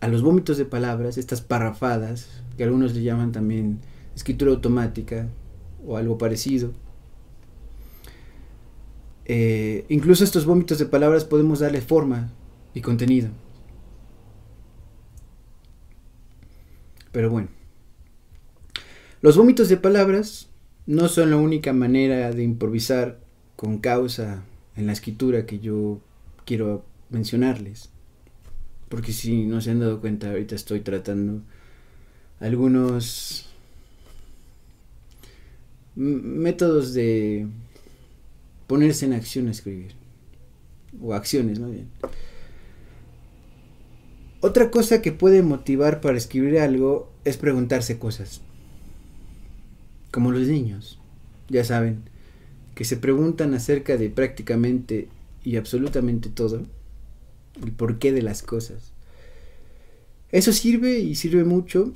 a 0.01 0.07
los 0.07 0.21
vómitos 0.21 0.57
de 0.57 0.65
palabras, 0.65 1.17
estas 1.17 1.41
parrafadas, 1.41 2.43
que 2.57 2.63
algunos 2.63 2.93
le 2.93 3.03
llaman 3.03 3.31
también 3.31 3.79
escritura 4.15 4.51
automática 4.51 5.29
o 5.85 5.95
algo 5.95 6.17
parecido, 6.17 6.73
eh, 9.25 9.85
incluso 9.89 10.23
estos 10.23 10.45
vómitos 10.45 10.79
de 10.79 10.85
palabras 10.85 11.23
podemos 11.23 11.59
darle 11.59 11.81
forma 11.81 12.31
y 12.73 12.81
contenido. 12.81 13.29
Pero 17.11 17.29
bueno, 17.29 17.49
los 19.21 19.37
vómitos 19.37 19.69
de 19.69 19.77
palabras 19.77 20.49
no 20.87 21.07
son 21.07 21.29
la 21.29 21.37
única 21.37 21.73
manera 21.73 22.31
de 22.31 22.43
improvisar 22.43 23.19
con 23.55 23.77
causa 23.77 24.43
en 24.75 24.87
la 24.87 24.93
escritura 24.93 25.45
que 25.45 25.59
yo 25.59 26.01
quiero 26.45 26.83
mencionarles. 27.09 27.90
Porque 28.91 29.13
si 29.13 29.45
no 29.45 29.61
se 29.61 29.71
han 29.71 29.79
dado 29.79 30.01
cuenta, 30.01 30.29
ahorita 30.29 30.53
estoy 30.53 30.81
tratando 30.81 31.41
algunos 32.41 33.47
métodos 35.95 36.93
de 36.93 37.47
ponerse 38.67 39.05
en 39.05 39.13
acción 39.13 39.47
a 39.47 39.51
escribir. 39.51 39.93
O 41.01 41.13
acciones, 41.13 41.57
más 41.59 41.71
bien. 41.71 41.87
Otra 44.41 44.69
cosa 44.69 45.01
que 45.01 45.13
puede 45.13 45.41
motivar 45.41 46.01
para 46.01 46.17
escribir 46.17 46.59
algo 46.59 47.09
es 47.23 47.37
preguntarse 47.37 47.97
cosas. 47.97 48.41
Como 50.11 50.33
los 50.33 50.49
niños, 50.49 50.99
ya 51.47 51.63
saben, 51.63 52.03
que 52.75 52.83
se 52.83 52.97
preguntan 52.97 53.53
acerca 53.53 53.95
de 53.95 54.09
prácticamente 54.09 55.07
y 55.45 55.55
absolutamente 55.55 56.27
todo, 56.27 56.65
el 57.63 57.71
porqué 57.71 58.11
de 58.11 58.21
las 58.21 58.41
cosas. 58.41 58.93
Eso 60.31 60.53
sirve 60.53 60.99
y 60.99 61.15
sirve 61.15 61.43
mucho 61.43 61.93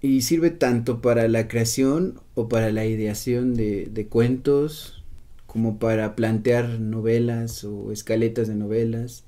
y 0.00 0.22
sirve 0.22 0.50
tanto 0.50 1.00
para 1.00 1.28
la 1.28 1.48
creación 1.48 2.20
o 2.34 2.48
para 2.48 2.70
la 2.70 2.86
ideación 2.86 3.54
de, 3.54 3.88
de 3.90 4.06
cuentos, 4.06 5.04
como 5.46 5.78
para 5.78 6.16
plantear 6.16 6.80
novelas 6.80 7.64
o 7.64 7.92
escaletas 7.92 8.48
de 8.48 8.54
novelas. 8.54 9.24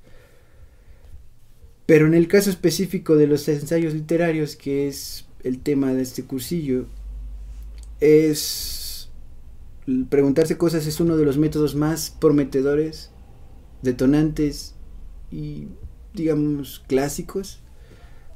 Pero 1.86 2.06
en 2.06 2.14
el 2.14 2.28
caso 2.28 2.50
específico 2.50 3.16
de 3.16 3.26
los 3.26 3.48
ensayos 3.48 3.94
literarios, 3.94 4.56
que 4.56 4.88
es 4.88 5.26
el 5.42 5.60
tema 5.60 5.94
de 5.94 6.02
este 6.02 6.24
cursillo, 6.24 6.86
es 8.00 9.08
preguntarse 10.10 10.58
cosas 10.58 10.86
es 10.86 11.00
uno 11.00 11.16
de 11.16 11.24
los 11.24 11.38
métodos 11.38 11.74
más 11.74 12.10
prometedores, 12.10 13.10
detonantes 13.82 14.74
y 15.30 15.68
digamos 16.14 16.82
clásicos 16.86 17.60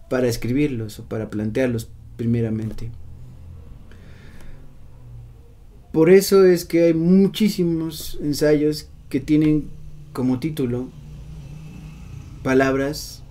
para 0.09 0.29
escribirlos 0.29 0.99
o 0.99 1.05
para 1.05 1.31
plantearlos 1.31 1.91
primeramente. 2.17 2.91
Por 5.93 6.09
eso 6.09 6.45
es 6.45 6.65
que 6.65 6.85
hay 6.85 6.95
muchísimos 6.95 8.19
ensayos 8.23 8.89
que 9.11 9.21
tienen 9.21 9.69
como 10.13 10.41
título 10.41 10.89
palabras 12.43 13.23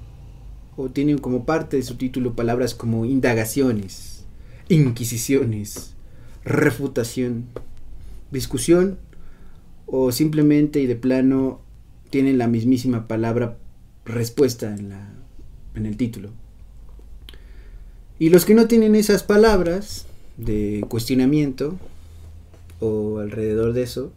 o 0.78 0.90
tienen 0.90 1.18
como 1.18 1.46
parte 1.46 1.78
de 1.78 1.84
su 1.84 1.96
título 1.96 2.36
palabras 2.36 2.76
como 2.76 3.06
indagaciones, 3.06 4.26
inquisiciones, 4.70 5.96
refutación, 6.44 7.46
discusión 8.32 8.98
o 9.86 10.12
simplemente 10.12 10.80
y 10.82 10.88
de 10.88 10.96
plano 10.96 11.61
tienen 12.12 12.38
la 12.38 12.48
mismísima 12.48 13.08
palabra 13.08 13.58
respuesta 14.06 14.76
en, 14.76 14.90
la, 14.90 15.10
en 15.74 15.88
el 15.88 15.98
título. 15.98 16.30
Y 18.20 18.30
los 18.30 18.46
que 18.46 18.54
no 18.54 18.68
tienen 18.68 18.94
esas 18.94 19.24
palabras 19.24 20.06
de 20.38 20.86
cuestionamiento 20.88 21.80
o 22.80 23.20
alrededor 23.20 23.74
de 23.74 23.84
eso, 23.84 24.12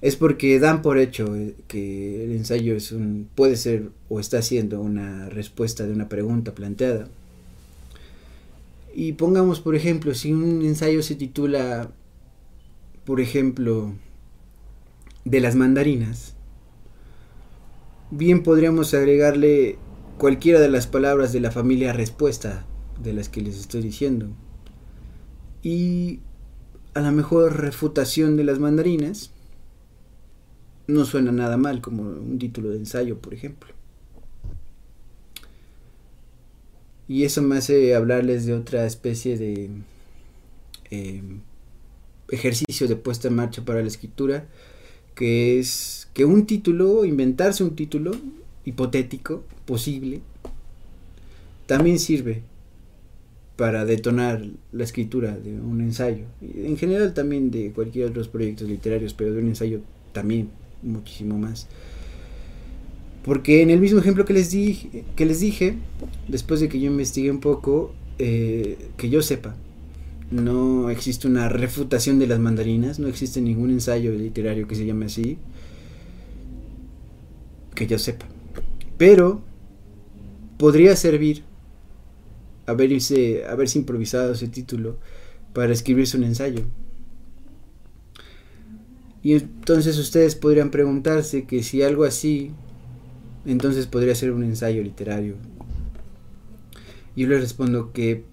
es 0.00 0.16
porque 0.16 0.58
dan 0.58 0.82
por 0.82 0.98
hecho 0.98 1.36
eh, 1.36 1.54
que 1.68 2.24
el 2.24 2.32
ensayo 2.32 2.76
es 2.76 2.90
un, 2.90 3.28
puede 3.34 3.56
ser 3.56 3.90
o 4.08 4.18
está 4.18 4.42
siendo 4.42 4.80
una 4.80 5.28
respuesta 5.28 5.86
de 5.86 5.92
una 5.92 6.08
pregunta 6.08 6.54
planteada. 6.54 7.08
Y 8.94 9.12
pongamos, 9.12 9.60
por 9.60 9.74
ejemplo, 9.74 10.14
si 10.14 10.32
un 10.32 10.62
ensayo 10.62 11.02
se 11.02 11.14
titula, 11.14 11.90
por 13.04 13.20
ejemplo, 13.20 13.92
de 15.24 15.40
las 15.40 15.54
mandarinas, 15.54 16.31
bien 18.12 18.42
podríamos 18.42 18.92
agregarle 18.92 19.78
cualquiera 20.18 20.60
de 20.60 20.68
las 20.68 20.86
palabras 20.86 21.32
de 21.32 21.40
la 21.40 21.50
familia 21.50 21.94
respuesta 21.94 22.66
de 23.02 23.14
las 23.14 23.30
que 23.30 23.40
les 23.40 23.58
estoy 23.58 23.80
diciendo. 23.82 24.28
Y 25.62 26.20
a 26.94 27.00
la 27.00 27.10
mejor 27.10 27.58
refutación 27.58 28.36
de 28.36 28.44
las 28.44 28.58
mandarinas 28.58 29.30
no 30.86 31.06
suena 31.06 31.32
nada 31.32 31.56
mal 31.56 31.80
como 31.80 32.02
un 32.02 32.38
título 32.38 32.68
de 32.68 32.76
ensayo, 32.76 33.18
por 33.18 33.32
ejemplo. 33.32 33.72
Y 37.08 37.24
eso 37.24 37.40
me 37.40 37.56
hace 37.56 37.94
hablarles 37.94 38.44
de 38.44 38.54
otra 38.54 38.84
especie 38.84 39.38
de 39.38 39.70
em, 40.90 41.40
ejercicio 42.28 42.88
de 42.88 42.96
puesta 42.96 43.28
en 43.28 43.36
marcha 43.36 43.64
para 43.64 43.80
la 43.80 43.88
escritura, 43.88 44.46
que 45.14 45.58
es 45.58 46.08
que 46.14 46.24
un 46.24 46.46
título, 46.46 47.04
inventarse 47.04 47.64
un 47.64 47.74
título 47.74 48.12
hipotético, 48.64 49.44
posible, 49.66 50.20
también 51.66 51.98
sirve 51.98 52.42
para 53.56 53.84
detonar 53.84 54.44
la 54.72 54.84
escritura 54.84 55.36
de 55.36 55.52
un 55.52 55.80
ensayo. 55.80 56.24
En 56.40 56.76
general 56.76 57.14
también 57.14 57.50
de 57.50 57.70
cualquier 57.72 58.10
otros 58.10 58.28
proyectos 58.28 58.68
literarios, 58.68 59.14
pero 59.14 59.32
de 59.32 59.40
un 59.40 59.48
ensayo 59.48 59.80
también 60.12 60.48
muchísimo 60.82 61.38
más. 61.38 61.68
Porque 63.24 63.62
en 63.62 63.70
el 63.70 63.80
mismo 63.80 64.00
ejemplo 64.00 64.24
que 64.24 64.32
les, 64.32 64.50
dije, 64.50 65.04
que 65.14 65.26
les 65.26 65.40
dije, 65.40 65.76
después 66.28 66.60
de 66.60 66.68
que 66.68 66.80
yo 66.80 66.90
investigué 66.90 67.30
un 67.30 67.40
poco, 67.40 67.94
eh, 68.18 68.76
que 68.96 69.10
yo 69.10 69.22
sepa, 69.22 69.54
no 70.32 70.90
existe 70.90 71.28
una 71.28 71.48
refutación 71.48 72.18
de 72.18 72.26
las 72.26 72.38
mandarinas, 72.38 72.98
no 72.98 73.08
existe 73.08 73.40
ningún 73.40 73.70
ensayo 73.70 74.12
literario 74.12 74.66
que 74.66 74.74
se 74.74 74.86
llame 74.86 75.06
así, 75.06 75.38
que 77.74 77.86
yo 77.86 77.98
sepa. 77.98 78.26
Pero 78.96 79.42
podría 80.58 80.96
servir 80.96 81.44
haberse, 82.66 83.44
haberse 83.46 83.78
improvisado 83.78 84.32
ese 84.32 84.48
título 84.48 84.98
para 85.52 85.72
escribirse 85.72 86.16
un 86.16 86.24
ensayo. 86.24 86.62
Y 89.22 89.34
entonces 89.34 89.98
ustedes 89.98 90.34
podrían 90.34 90.70
preguntarse 90.70 91.44
que 91.44 91.62
si 91.62 91.82
algo 91.82 92.04
así, 92.04 92.50
entonces 93.46 93.86
podría 93.86 94.14
ser 94.14 94.32
un 94.32 94.44
ensayo 94.44 94.82
literario. 94.82 95.36
Yo 97.14 97.28
les 97.28 97.40
respondo 97.40 97.92
que 97.92 98.24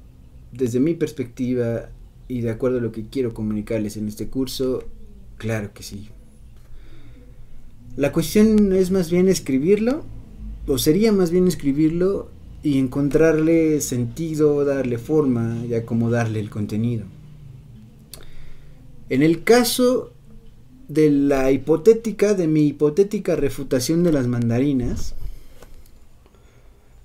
desde 0.52 0.80
mi 0.80 0.94
perspectiva 0.94 1.90
y 2.28 2.42
de 2.42 2.52
acuerdo 2.52 2.78
a 2.78 2.82
lo 2.82 2.92
que 2.92 3.06
quiero 3.08 3.34
comunicarles 3.34 3.98
en 3.98 4.08
este 4.08 4.28
curso, 4.28 4.84
claro 5.38 5.74
que 5.74 5.84
sí. 5.84 6.10
La 7.96 8.12
cuestión 8.12 8.72
es 8.74 8.92
más 8.92 9.10
bien 9.10 9.28
escribirlo, 9.28 10.04
o 10.68 10.78
sería 10.78 11.12
más 11.12 11.32
bien 11.32 11.48
escribirlo 11.48 12.30
y 12.62 12.78
encontrarle 12.78 13.82
sentido, 13.82 14.64
darle 14.64 14.98
forma 14.98 15.64
y 15.68 15.74
acomodarle 15.74 16.40
el 16.40 16.50
contenido. 16.50 17.06
En 19.10 19.24
el 19.24 19.44
caso 19.44 20.12
de 20.88 21.10
la 21.10 21.52
hipotética, 21.52 22.36
de 22.36 22.48
mi 22.48 22.68
hipotética 22.68 23.36
refutación 23.36 24.04
de 24.04 24.12
las 24.12 24.28
mandarinas, 24.28 25.16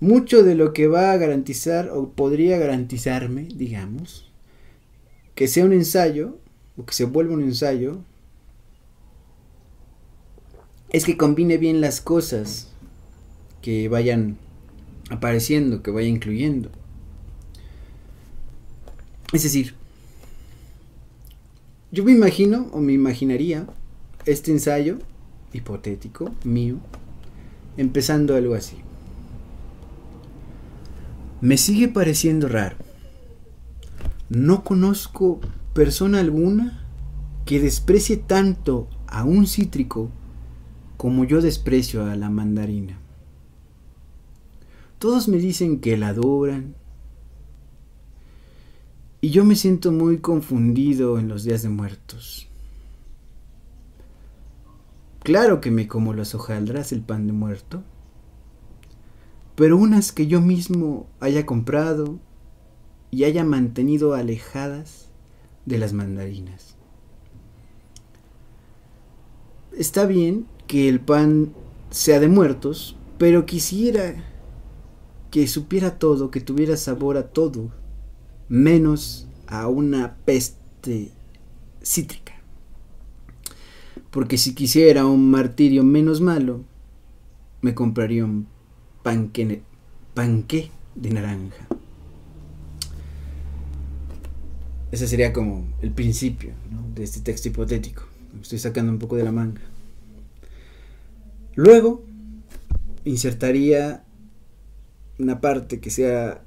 mucho 0.04 0.42
de 0.42 0.54
lo 0.54 0.74
que 0.74 0.86
va 0.86 1.12
a 1.12 1.16
garantizar 1.16 1.88
o 1.88 2.10
podría 2.10 2.58
garantizarme, 2.58 3.48
digamos, 3.54 4.30
que 5.34 5.48
sea 5.48 5.64
un 5.64 5.72
ensayo 5.72 6.38
o 6.76 6.84
que 6.84 6.92
se 6.92 7.06
vuelva 7.06 7.32
un 7.32 7.42
ensayo, 7.42 8.00
es 10.90 11.06
que 11.06 11.16
combine 11.16 11.56
bien 11.56 11.80
las 11.80 12.02
cosas 12.02 12.68
que 13.62 13.88
vayan 13.88 14.36
apareciendo, 15.08 15.82
que 15.82 15.90
vaya 15.90 16.08
incluyendo. 16.08 16.70
Es 19.32 19.42
decir, 19.42 19.74
yo 21.90 22.04
me 22.04 22.12
imagino 22.12 22.68
o 22.72 22.80
me 22.80 22.92
imaginaría 22.92 23.66
este 24.26 24.50
ensayo 24.50 24.98
hipotético 25.52 26.30
mío 26.44 26.76
empezando 27.78 28.36
algo 28.36 28.54
así. 28.54 28.76
Me 31.44 31.58
sigue 31.58 31.88
pareciendo 31.88 32.48
raro. 32.48 32.76
No 34.30 34.64
conozco 34.64 35.42
persona 35.74 36.20
alguna 36.20 36.86
que 37.44 37.60
desprecie 37.60 38.16
tanto 38.16 38.88
a 39.06 39.24
un 39.24 39.46
cítrico 39.46 40.08
como 40.96 41.26
yo 41.26 41.42
desprecio 41.42 42.06
a 42.06 42.16
la 42.16 42.30
mandarina. 42.30 42.98
Todos 44.98 45.28
me 45.28 45.36
dicen 45.36 45.80
que 45.80 45.98
la 45.98 46.08
adoran. 46.08 46.76
Y 49.20 49.28
yo 49.28 49.44
me 49.44 49.54
siento 49.54 49.92
muy 49.92 50.20
confundido 50.20 51.18
en 51.18 51.28
los 51.28 51.44
días 51.44 51.60
de 51.60 51.68
muertos. 51.68 52.48
Claro 55.18 55.60
que 55.60 55.70
me 55.70 55.88
como 55.88 56.14
las 56.14 56.34
hojaldras, 56.34 56.90
el 56.92 57.02
pan 57.02 57.26
de 57.26 57.34
muerto. 57.34 57.84
Pero 59.54 59.76
unas 59.76 60.12
que 60.12 60.26
yo 60.26 60.40
mismo 60.40 61.06
haya 61.20 61.46
comprado 61.46 62.18
y 63.10 63.24
haya 63.24 63.44
mantenido 63.44 64.14
alejadas 64.14 65.10
de 65.66 65.78
las 65.78 65.92
mandarinas. 65.92 66.76
Está 69.76 70.06
bien 70.06 70.46
que 70.66 70.88
el 70.88 71.00
pan 71.00 71.52
sea 71.90 72.20
de 72.20 72.28
muertos, 72.28 72.96
pero 73.18 73.46
quisiera 73.46 74.14
que 75.30 75.46
supiera 75.46 75.98
todo, 75.98 76.30
que 76.30 76.40
tuviera 76.40 76.76
sabor 76.76 77.16
a 77.16 77.28
todo, 77.28 77.70
menos 78.48 79.28
a 79.46 79.68
una 79.68 80.16
peste 80.24 81.12
cítrica. 81.82 82.34
Porque 84.10 84.38
si 84.38 84.54
quisiera 84.54 85.06
un 85.06 85.30
martirio 85.30 85.82
menos 85.82 86.20
malo, 86.20 86.64
me 87.62 87.74
compraría 87.74 88.24
un 88.24 88.46
panque, 89.04 89.62
de 90.96 91.10
naranja. 91.10 91.68
Ese 94.90 95.06
sería 95.06 95.32
como 95.32 95.68
el 95.82 95.92
principio 95.92 96.52
de 96.94 97.04
este 97.04 97.20
texto 97.20 97.48
hipotético. 97.48 98.04
Estoy 98.40 98.58
sacando 98.58 98.90
un 98.90 98.98
poco 98.98 99.16
de 99.16 99.24
la 99.24 99.32
manga. 99.32 99.60
Luego, 101.54 102.04
insertaría 103.04 104.04
una 105.18 105.40
parte 105.40 105.78
que 105.80 105.90
sea 105.90 106.42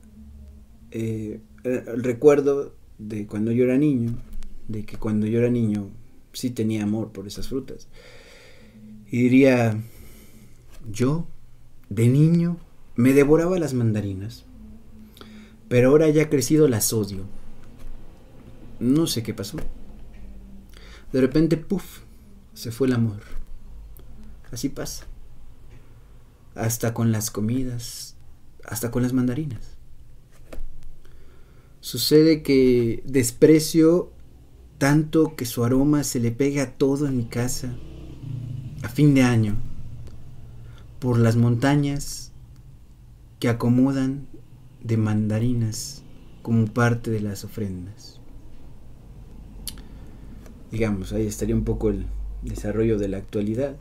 eh, 0.92 1.40
el 1.64 2.04
recuerdo 2.04 2.74
de 2.98 3.28
cuando 3.28 3.52
yo 3.52 3.66
era 3.66 3.78
niño, 3.78 4.18
de 4.68 4.84
que 4.84 4.98
cuando 4.98 5.28
yo 5.28 5.40
era 5.40 5.50
niño 5.50 5.90
sí 6.34 6.50
tenía 6.50 6.84
amor 6.84 7.12
por 7.12 7.28
esas 7.28 7.48
frutas. 7.48 7.88
Y 9.10 9.22
diría, 9.24 9.80
yo, 10.92 11.28
de 11.90 12.08
niño, 12.08 12.58
me 12.96 13.14
devoraba 13.14 13.60
las 13.60 13.74
mandarinas, 13.74 14.46
pero 15.70 15.90
ahora 15.90 16.10
ya 16.10 16.30
crecido 16.30 16.68
las 16.68 16.94
odio. 16.94 17.26
No 18.80 19.08
sé 19.08 19.24
qué 19.24 19.34
pasó. 19.34 19.58
De 21.12 21.22
repente, 21.22 21.58
puff, 21.58 22.02
se 22.54 22.72
fue 22.72 22.88
el 22.88 22.94
amor. 22.94 23.22
Así 24.52 24.70
pasa. 24.70 25.06
Hasta 26.56 26.94
con 26.94 27.12
las 27.12 27.32
comidas, 27.32 28.16
hasta 28.64 28.92
con 28.92 29.04
las 29.04 29.14
mandarinas. 29.14 29.78
Sucede 31.80 32.44
que 32.44 33.04
desprecio 33.06 34.12
tanto 34.78 35.36
que 35.36 35.46
su 35.46 35.64
aroma 35.64 36.04
se 36.04 36.20
le 36.20 36.32
pega 36.32 36.64
a 36.64 36.72
todo 36.72 37.08
en 37.08 37.18
mi 37.18 37.26
casa 37.26 37.76
a 38.84 38.90
fin 38.90 39.14
de 39.16 39.24
año 39.24 39.58
por 41.00 41.20
las 41.20 41.36
montañas 41.36 42.32
que 43.40 43.50
acomodan 43.50 44.28
de 44.84 44.98
mandarinas 44.98 46.04
como 46.42 46.66
parte 46.66 47.12
de 47.12 47.22
las 47.22 47.44
ofrendas. 47.44 48.20
Digamos, 50.72 51.14
ahí 51.14 51.26
estaría 51.26 51.56
un 51.56 51.64
poco 51.64 51.90
el 51.90 52.08
desarrollo 52.42 52.98
de 52.98 53.08
la 53.08 53.18
actualidad, 53.18 53.78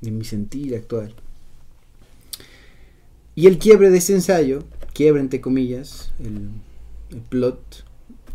de 0.00 0.10
mi 0.10 0.24
sentir 0.24 0.74
actual. 0.74 1.14
Y 3.34 3.46
el 3.46 3.58
quiebre 3.58 3.90
de 3.90 3.98
ese 3.98 4.14
ensayo, 4.14 4.64
quiebre 4.92 5.20
entre 5.20 5.40
comillas, 5.40 6.12
el, 6.18 6.50
plot 7.28 7.84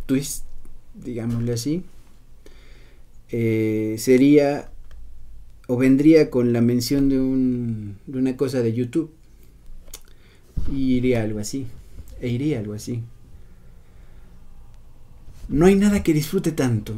twist, 0.06 0.46
digámosle 0.94 1.54
así, 1.54 1.84
eh, 3.30 3.96
sería 3.98 4.70
o 5.68 5.78
vendría 5.78 6.30
con 6.30 6.54
la 6.54 6.62
mención 6.62 7.10
de, 7.10 7.20
un, 7.20 7.98
de 8.06 8.20
una 8.20 8.38
cosa 8.38 8.62
de 8.62 8.74
YouTube. 8.74 9.12
Y 10.72 10.96
iría 10.96 11.24
algo 11.24 11.40
así. 11.40 11.68
E 12.22 12.30
iría 12.30 12.60
algo 12.60 12.74
así. 12.74 13.04
No 15.48 15.66
hay 15.66 15.76
nada 15.76 16.04
que 16.04 16.14
disfrute 16.14 16.52
tanto 16.52 16.96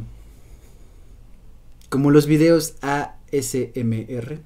como 1.88 2.10
los 2.10 2.26
videos 2.26 2.76
ASMR. 2.82 4.40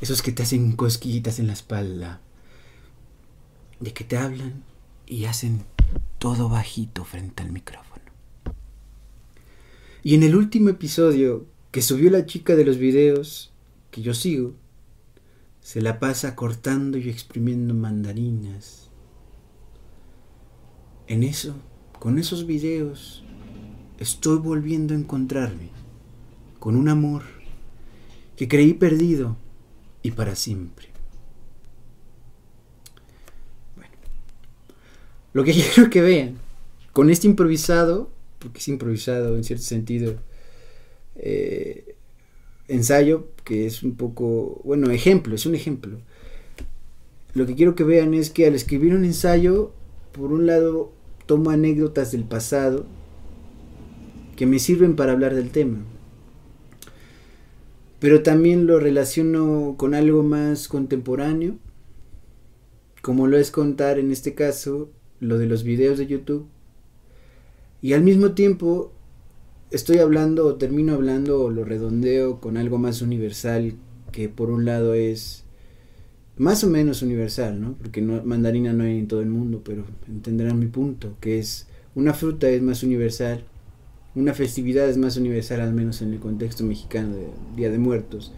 Esos 0.00 0.22
que 0.22 0.32
te 0.32 0.42
hacen 0.42 0.72
cosquillitas 0.72 1.38
en 1.38 1.46
la 1.46 1.52
espalda 1.54 2.20
de 3.80 3.92
que 3.92 4.04
te 4.04 4.16
hablan 4.16 4.62
y 5.06 5.24
hacen 5.26 5.64
todo 6.18 6.48
bajito 6.48 7.04
frente 7.04 7.42
al 7.42 7.52
micrófono. 7.52 8.04
Y 10.02 10.14
en 10.14 10.22
el 10.22 10.36
último 10.36 10.68
episodio 10.68 11.46
que 11.70 11.82
subió 11.82 12.10
la 12.10 12.26
chica 12.26 12.56
de 12.56 12.64
los 12.64 12.78
videos 12.78 13.52
que 13.90 14.02
yo 14.02 14.14
sigo, 14.14 14.54
se 15.60 15.82
la 15.82 15.98
pasa 15.98 16.36
cortando 16.36 16.96
y 16.96 17.08
exprimiendo 17.08 17.74
mandarinas. 17.74 18.90
En 21.08 21.22
eso, 21.22 21.56
con 21.98 22.18
esos 22.18 22.46
videos, 22.46 23.24
estoy 23.98 24.38
volviendo 24.38 24.94
a 24.94 24.96
encontrarme 24.96 25.70
con 26.58 26.76
un 26.76 26.88
amor 26.88 27.22
que 28.36 28.48
creí 28.48 28.74
perdido 28.74 29.36
y 30.02 30.12
para 30.12 30.36
siempre. 30.36 30.88
Bueno, 33.76 33.92
lo 35.32 35.42
que 35.44 35.52
quiero 35.74 35.90
que 35.90 36.00
vean 36.00 36.38
con 36.92 37.10
este 37.10 37.26
improvisado, 37.26 38.10
porque 38.38 38.58
es 38.58 38.68
improvisado 38.68 39.36
en 39.36 39.44
cierto 39.44 39.64
sentido, 39.64 40.16
eh, 41.18 41.96
ensayo, 42.68 43.28
que 43.44 43.66
es 43.66 43.82
un 43.82 43.96
poco, 43.96 44.60
bueno, 44.64 44.90
ejemplo, 44.90 45.34
es 45.34 45.46
un 45.46 45.54
ejemplo. 45.54 45.98
Lo 47.34 47.46
que 47.46 47.54
quiero 47.54 47.74
que 47.74 47.84
vean 47.84 48.14
es 48.14 48.30
que 48.30 48.46
al 48.46 48.54
escribir 48.54 48.94
un 48.94 49.04
ensayo, 49.04 49.72
por 50.12 50.32
un 50.32 50.46
lado, 50.46 50.92
tomo 51.26 51.50
anécdotas 51.50 52.12
del 52.12 52.24
pasado 52.24 52.86
que 54.36 54.46
me 54.46 54.58
sirven 54.58 54.96
para 54.96 55.12
hablar 55.12 55.34
del 55.34 55.50
tema 55.50 55.84
pero 57.98 58.22
también 58.22 58.66
lo 58.66 58.78
relaciono 58.78 59.74
con 59.76 59.94
algo 59.94 60.22
más 60.22 60.68
contemporáneo, 60.68 61.56
como 63.02 63.26
lo 63.26 63.38
es 63.38 63.50
contar 63.50 63.98
en 63.98 64.10
este 64.10 64.34
caso 64.34 64.90
lo 65.20 65.38
de 65.38 65.46
los 65.46 65.64
videos 65.64 65.98
de 65.98 66.06
YouTube. 66.06 66.46
Y 67.80 67.94
al 67.94 68.02
mismo 68.02 68.32
tiempo 68.32 68.92
estoy 69.70 69.98
hablando 69.98 70.56
termino 70.56 70.94
hablando 70.94 71.50
lo 71.50 71.64
redondeo 71.64 72.40
con 72.40 72.56
algo 72.56 72.78
más 72.78 73.02
universal 73.02 73.74
que 74.12 74.28
por 74.28 74.50
un 74.50 74.64
lado 74.64 74.94
es 74.94 75.44
más 76.36 76.64
o 76.64 76.68
menos 76.68 77.02
universal, 77.02 77.60
¿no? 77.60 77.74
Porque 77.74 78.02
no, 78.02 78.22
mandarina 78.24 78.72
no 78.72 78.84
hay 78.84 78.98
en 78.98 79.08
todo 79.08 79.20
el 79.20 79.28
mundo, 79.28 79.62
pero 79.64 79.84
entenderán 80.06 80.58
mi 80.58 80.66
punto, 80.66 81.16
que 81.20 81.38
es 81.38 81.66
una 81.94 82.12
fruta 82.12 82.48
es 82.48 82.62
más 82.62 82.82
universal 82.82 83.44
una 84.16 84.32
festividad 84.32 84.88
es 84.88 84.96
más 84.96 85.18
universal, 85.18 85.60
al 85.60 85.74
menos 85.74 86.00
en 86.00 86.14
el 86.14 86.18
contexto 86.18 86.64
mexicano 86.64 87.14
de 87.14 87.28
Día 87.54 87.70
de 87.70 87.78
Muertos. 87.78 88.32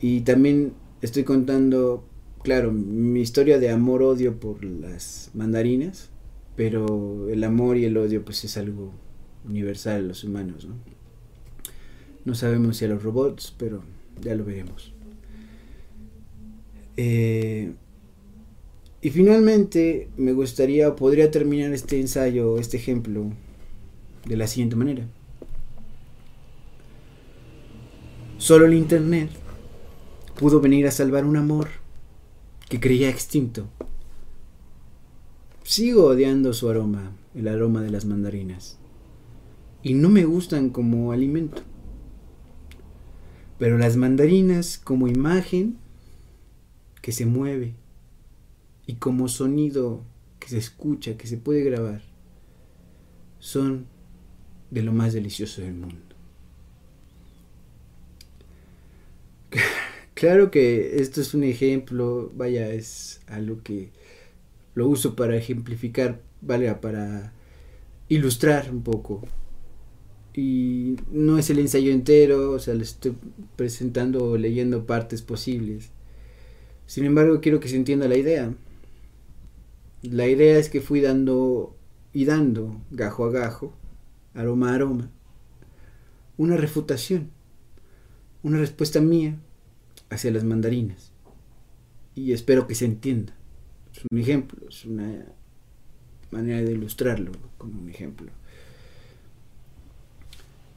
Y 0.00 0.20
también 0.20 0.74
estoy 1.02 1.24
contando, 1.24 2.04
claro, 2.44 2.70
mi 2.70 3.20
historia 3.20 3.58
de 3.58 3.70
amor-odio 3.70 4.38
por 4.38 4.64
las 4.64 5.30
mandarinas, 5.34 6.10
pero 6.54 7.28
el 7.28 7.42
amor 7.42 7.78
y 7.78 7.84
el 7.84 7.96
odio 7.96 8.24
pues 8.24 8.44
es 8.44 8.56
algo 8.56 8.92
universal 9.50 10.00
en 10.00 10.08
los 10.08 10.24
humanos, 10.24 10.64
¿no? 10.64 10.74
No 12.24 12.34
sabemos 12.34 12.76
si 12.76 12.84
a 12.84 12.88
los 12.88 13.02
robots, 13.02 13.54
pero 13.56 13.82
ya 14.22 14.34
lo 14.34 14.44
veremos. 14.44 14.92
Eh, 16.96 17.72
y 19.02 19.10
finalmente 19.10 20.08
me 20.16 20.32
gustaría, 20.32 20.94
podría 20.94 21.30
terminar 21.30 21.72
este 21.72 21.98
ensayo, 21.98 22.58
este 22.58 22.76
ejemplo, 22.76 23.32
de 24.26 24.36
la 24.36 24.46
siguiente 24.46 24.76
manera. 24.76 25.06
Solo 28.36 28.66
el 28.66 28.74
Internet 28.74 29.30
pudo 30.38 30.60
venir 30.60 30.86
a 30.86 30.90
salvar 30.90 31.24
un 31.24 31.36
amor 31.36 31.68
que 32.68 32.80
creía 32.80 33.08
extinto. 33.08 33.66
Sigo 35.62 36.06
odiando 36.06 36.52
su 36.52 36.68
aroma, 36.68 37.12
el 37.34 37.48
aroma 37.48 37.82
de 37.82 37.90
las 37.90 38.04
mandarinas, 38.04 38.78
y 39.82 39.94
no 39.94 40.08
me 40.08 40.24
gustan 40.24 40.70
como 40.70 41.12
alimento. 41.12 41.62
Pero 43.58 43.78
las 43.78 43.96
mandarinas 43.96 44.78
como 44.78 45.08
imagen 45.08 45.78
que 47.02 47.12
se 47.12 47.26
mueve 47.26 47.74
y 48.86 48.94
como 48.94 49.28
sonido 49.28 50.02
que 50.38 50.48
se 50.48 50.58
escucha, 50.58 51.16
que 51.16 51.26
se 51.26 51.36
puede 51.36 51.62
grabar, 51.62 52.02
son 53.38 53.86
de 54.70 54.82
lo 54.82 54.92
más 54.92 55.12
delicioso 55.12 55.62
del 55.62 55.74
mundo. 55.74 55.96
Claro 60.14 60.50
que 60.50 61.00
esto 61.00 61.22
es 61.22 61.32
un 61.32 61.44
ejemplo, 61.44 62.30
vaya, 62.34 62.68
es 62.68 63.22
algo 63.26 63.62
que 63.62 63.90
lo 64.74 64.86
uso 64.86 65.16
para 65.16 65.34
ejemplificar, 65.34 66.20
vale, 66.42 66.74
para 66.74 67.32
ilustrar 68.06 68.70
un 68.70 68.82
poco. 68.82 69.26
Y 70.34 70.96
no 71.10 71.38
es 71.38 71.50
el 71.50 71.58
ensayo 71.58 71.90
entero, 71.90 72.52
o 72.52 72.58
sea, 72.58 72.74
le 72.74 72.84
estoy 72.84 73.14
presentando 73.56 74.24
o 74.24 74.36
leyendo 74.36 74.86
partes 74.86 75.22
posibles. 75.22 75.90
Sin 76.86 77.04
embargo, 77.04 77.40
quiero 77.40 77.60
que 77.60 77.68
se 77.68 77.76
entienda 77.76 78.08
la 78.08 78.16
idea. 78.16 78.54
La 80.02 80.26
idea 80.28 80.58
es 80.58 80.68
que 80.68 80.80
fui 80.80 81.00
dando 81.00 81.76
y 82.12 82.24
dando, 82.24 82.80
gajo 82.90 83.24
a 83.24 83.30
gajo, 83.30 83.74
aroma 84.34 84.74
aroma, 84.74 85.10
una 86.36 86.56
refutación, 86.56 87.30
una 88.42 88.58
respuesta 88.58 89.00
mía 89.00 89.38
hacia 90.08 90.30
las 90.30 90.44
mandarinas. 90.44 91.12
Y 92.14 92.32
espero 92.32 92.66
que 92.66 92.74
se 92.74 92.86
entienda. 92.86 93.34
Es 93.94 94.02
un 94.10 94.18
ejemplo, 94.18 94.68
es 94.68 94.84
una 94.84 95.26
manera 96.30 96.62
de 96.62 96.72
ilustrarlo 96.72 97.32
como 97.58 97.80
un 97.80 97.88
ejemplo. 97.88 98.30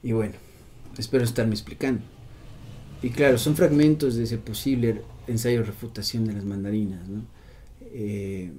Y 0.04 0.12
bueno, 0.12 0.34
espero 0.96 1.24
estarme 1.24 1.54
explicando. 1.54 2.02
Y 3.02 3.10
claro, 3.10 3.36
son 3.38 3.56
fragmentos 3.56 4.14
de 4.14 4.22
ese 4.22 4.38
posible 4.38 5.02
ensayo 5.26 5.64
refutación 5.64 6.26
de 6.26 6.34
las 6.34 6.44
mandarinas. 6.44 7.08
¿no? 7.08 7.24
Eh, 7.80 8.52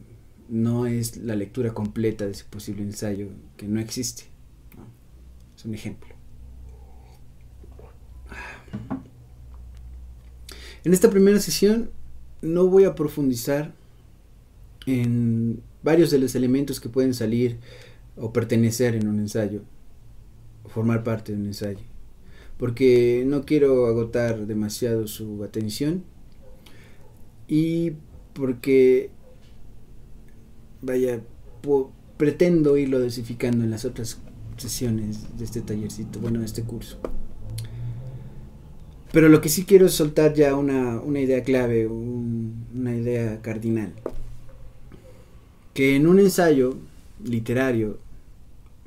no 0.49 0.85
es 0.87 1.15
la 1.15 1.35
lectura 1.35 1.73
completa 1.73 2.25
de 2.25 2.31
ese 2.31 2.43
posible 2.43 2.83
ensayo 2.83 3.29
que 3.55 3.67
no 3.67 3.79
existe 3.79 4.35
un 5.65 5.73
ejemplo. 5.73 6.09
En 10.83 10.93
esta 10.93 11.09
primera 11.09 11.39
sesión 11.39 11.89
no 12.41 12.67
voy 12.67 12.83
a 12.83 12.93
profundizar 12.93 13.73
en 14.85 15.61
varios 15.81 16.11
de 16.11 16.19
los 16.19 16.35
elementos 16.35 16.79
que 16.79 16.89
pueden 16.89 17.13
salir 17.13 17.57
o 18.17 18.31
pertenecer 18.31 18.95
en 18.95 19.07
un 19.07 19.19
ensayo, 19.19 19.63
formar 20.67 21.03
parte 21.03 21.31
de 21.31 21.39
un 21.39 21.45
ensayo, 21.47 21.79
porque 22.57 23.23
no 23.25 23.45
quiero 23.45 23.87
agotar 23.87 24.47
demasiado 24.47 25.07
su 25.07 25.43
atención 25.43 26.03
y 27.47 27.93
porque, 28.33 29.11
vaya, 30.81 31.21
pretendo 32.17 32.77
irlo 32.77 32.99
dosificando 32.99 33.63
en 33.63 33.71
las 33.71 33.85
otras 33.85 34.19
sesiones 34.57 35.37
de 35.37 35.45
este 35.45 35.61
tallercito, 35.61 36.19
bueno, 36.19 36.39
de 36.39 36.45
este 36.45 36.63
curso. 36.63 36.97
Pero 39.11 39.29
lo 39.29 39.39
que 39.39 39.49
sí 39.49 39.63
quiero 39.63 39.85
es 39.85 39.93
soltar 39.93 40.33
ya 40.33 40.55
una, 40.55 41.01
idea 41.17 41.43
clave, 41.43 41.87
una 41.87 42.95
idea 42.95 43.41
cardinal. 43.41 43.93
Que 45.73 45.95
en 45.95 46.07
un 46.07 46.19
ensayo 46.19 46.75
literario, 47.23 47.99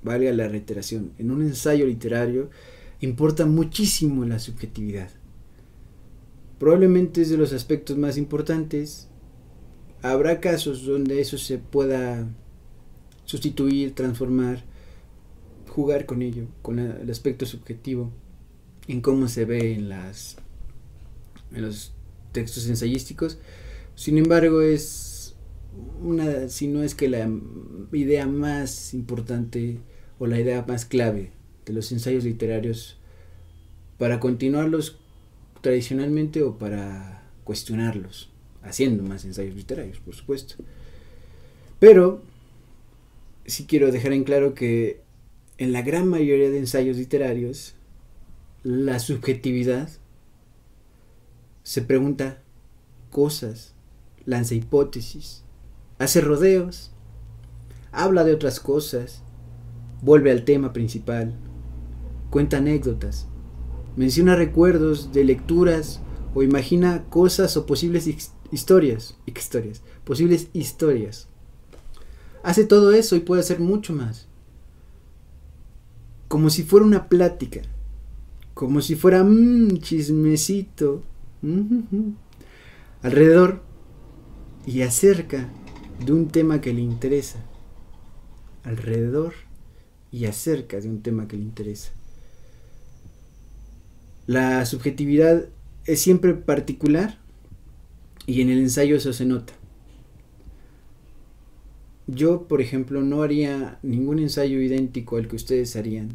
valga 0.02 0.32
la 0.32 0.48
reiteración, 0.48 1.12
en 1.18 1.30
un 1.30 1.42
ensayo 1.42 1.86
literario 1.86 2.50
importa 3.00 3.46
muchísimo 3.46 4.24
la 4.24 4.38
subjetividad. 4.38 5.10
Probablemente 6.58 7.22
es 7.22 7.30
de 7.30 7.36
los 7.36 7.52
aspectos 7.52 7.96
más 7.96 8.16
importantes. 8.16 9.08
Habrá 10.02 10.40
casos 10.40 10.84
donde 10.84 11.20
eso 11.20 11.38
se 11.38 11.58
pueda 11.58 12.28
sustituir, 13.24 13.94
transformar 13.94 14.64
jugar 15.68 16.06
con 16.06 16.22
ello, 16.22 16.46
con 16.62 16.80
el 16.80 17.08
aspecto 17.08 17.46
subjetivo, 17.46 18.10
en 18.88 19.00
cómo 19.00 19.28
se 19.28 19.44
ve 19.44 19.74
en 19.74 19.88
las 19.88 20.36
en 21.52 21.62
los 21.62 21.92
textos 22.32 22.68
ensayísticos. 22.68 23.38
Sin 23.94 24.18
embargo, 24.18 24.60
es 24.60 25.07
una, 26.02 26.48
si 26.48 26.68
no 26.68 26.82
es 26.82 26.94
que 26.94 27.08
la 27.08 27.28
idea 27.92 28.26
más 28.26 28.94
importante 28.94 29.78
o 30.18 30.26
la 30.26 30.40
idea 30.40 30.64
más 30.66 30.84
clave 30.84 31.32
de 31.66 31.72
los 31.72 31.92
ensayos 31.92 32.24
literarios 32.24 32.98
para 33.98 34.20
continuarlos 34.20 34.98
tradicionalmente 35.60 36.42
o 36.42 36.56
para 36.56 37.22
cuestionarlos, 37.44 38.30
haciendo 38.62 39.02
más 39.02 39.24
ensayos 39.24 39.54
literarios, 39.54 39.98
por 39.98 40.14
supuesto. 40.14 40.56
Pero 41.78 42.22
sí 43.46 43.66
quiero 43.66 43.90
dejar 43.90 44.12
en 44.12 44.24
claro 44.24 44.54
que 44.54 45.00
en 45.58 45.72
la 45.72 45.82
gran 45.82 46.08
mayoría 46.08 46.50
de 46.50 46.58
ensayos 46.58 46.96
literarios, 46.96 47.74
la 48.62 48.98
subjetividad 48.98 49.88
se 51.64 51.82
pregunta 51.82 52.40
cosas, 53.10 53.74
lanza 54.24 54.54
hipótesis, 54.54 55.42
hace 55.98 56.20
rodeos, 56.20 56.92
habla 57.92 58.24
de 58.24 58.34
otras 58.34 58.60
cosas, 58.60 59.22
vuelve 60.02 60.30
al 60.30 60.44
tema 60.44 60.72
principal, 60.72 61.34
cuenta 62.30 62.58
anécdotas, 62.58 63.26
menciona 63.96 64.36
recuerdos 64.36 65.12
de 65.12 65.24
lecturas 65.24 66.00
o 66.34 66.42
imagina 66.42 67.04
cosas 67.10 67.56
o 67.56 67.66
posibles 67.66 68.06
historias, 68.52 69.16
historias, 69.26 69.82
posibles 70.04 70.48
historias. 70.52 71.28
Hace 72.42 72.64
todo 72.64 72.92
eso 72.92 73.16
y 73.16 73.20
puede 73.20 73.40
hacer 73.40 73.58
mucho 73.58 73.92
más. 73.92 74.28
Como 76.28 76.50
si 76.50 76.62
fuera 76.62 76.86
una 76.86 77.08
plática, 77.08 77.62
como 78.54 78.80
si 78.80 78.94
fuera 78.94 79.22
un 79.22 79.78
chismecito 79.80 81.02
alrededor 83.02 83.62
y 84.66 84.82
acerca 84.82 85.48
de 86.04 86.12
un 86.12 86.28
tema 86.28 86.60
que 86.60 86.72
le 86.72 86.80
interesa. 86.80 87.38
Alrededor 88.64 89.34
y 90.10 90.26
acerca 90.26 90.80
de 90.80 90.88
un 90.88 91.02
tema 91.02 91.28
que 91.28 91.36
le 91.36 91.42
interesa. 91.42 91.90
La 94.26 94.64
subjetividad 94.66 95.46
es 95.86 96.00
siempre 96.00 96.34
particular 96.34 97.18
y 98.26 98.42
en 98.42 98.50
el 98.50 98.58
ensayo 98.58 98.96
eso 98.96 99.12
se 99.12 99.24
nota. 99.24 99.54
Yo, 102.06 102.48
por 102.48 102.60
ejemplo, 102.60 103.02
no 103.02 103.22
haría 103.22 103.78
ningún 103.82 104.18
ensayo 104.18 104.60
idéntico 104.60 105.16
al 105.16 105.28
que 105.28 105.36
ustedes 105.36 105.76
harían, 105.76 106.10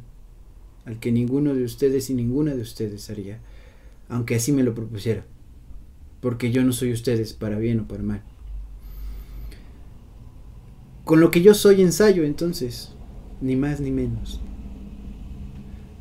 al 0.86 1.00
que 1.00 1.12
ninguno 1.12 1.54
de 1.54 1.64
ustedes 1.64 2.10
y 2.10 2.14
ninguna 2.16 2.56
de 2.56 2.62
ustedes 2.62 3.10
haría, 3.10 3.40
aunque 4.10 4.36
así 4.36 4.52
me 4.52 4.64
lo 4.64 4.74
propusiera, 4.74 5.24
porque 6.20 6.52
yo 6.52 6.64
no 6.64 6.72
soy 6.72 6.94
ustedes 6.94 7.34
para 7.34 7.60
bien 7.60 7.80
o 7.80 7.88
para 7.88 8.04
mal. 8.04 8.24
Con 11.06 11.20
lo 11.20 11.32
que 11.32 11.42
yo 11.42 11.54
soy 11.54 11.82
ensayo, 11.82 12.24
entonces, 12.24 12.92
ni 13.42 13.56
más 13.56 13.82
ni 13.82 13.92
menos. 13.92 14.40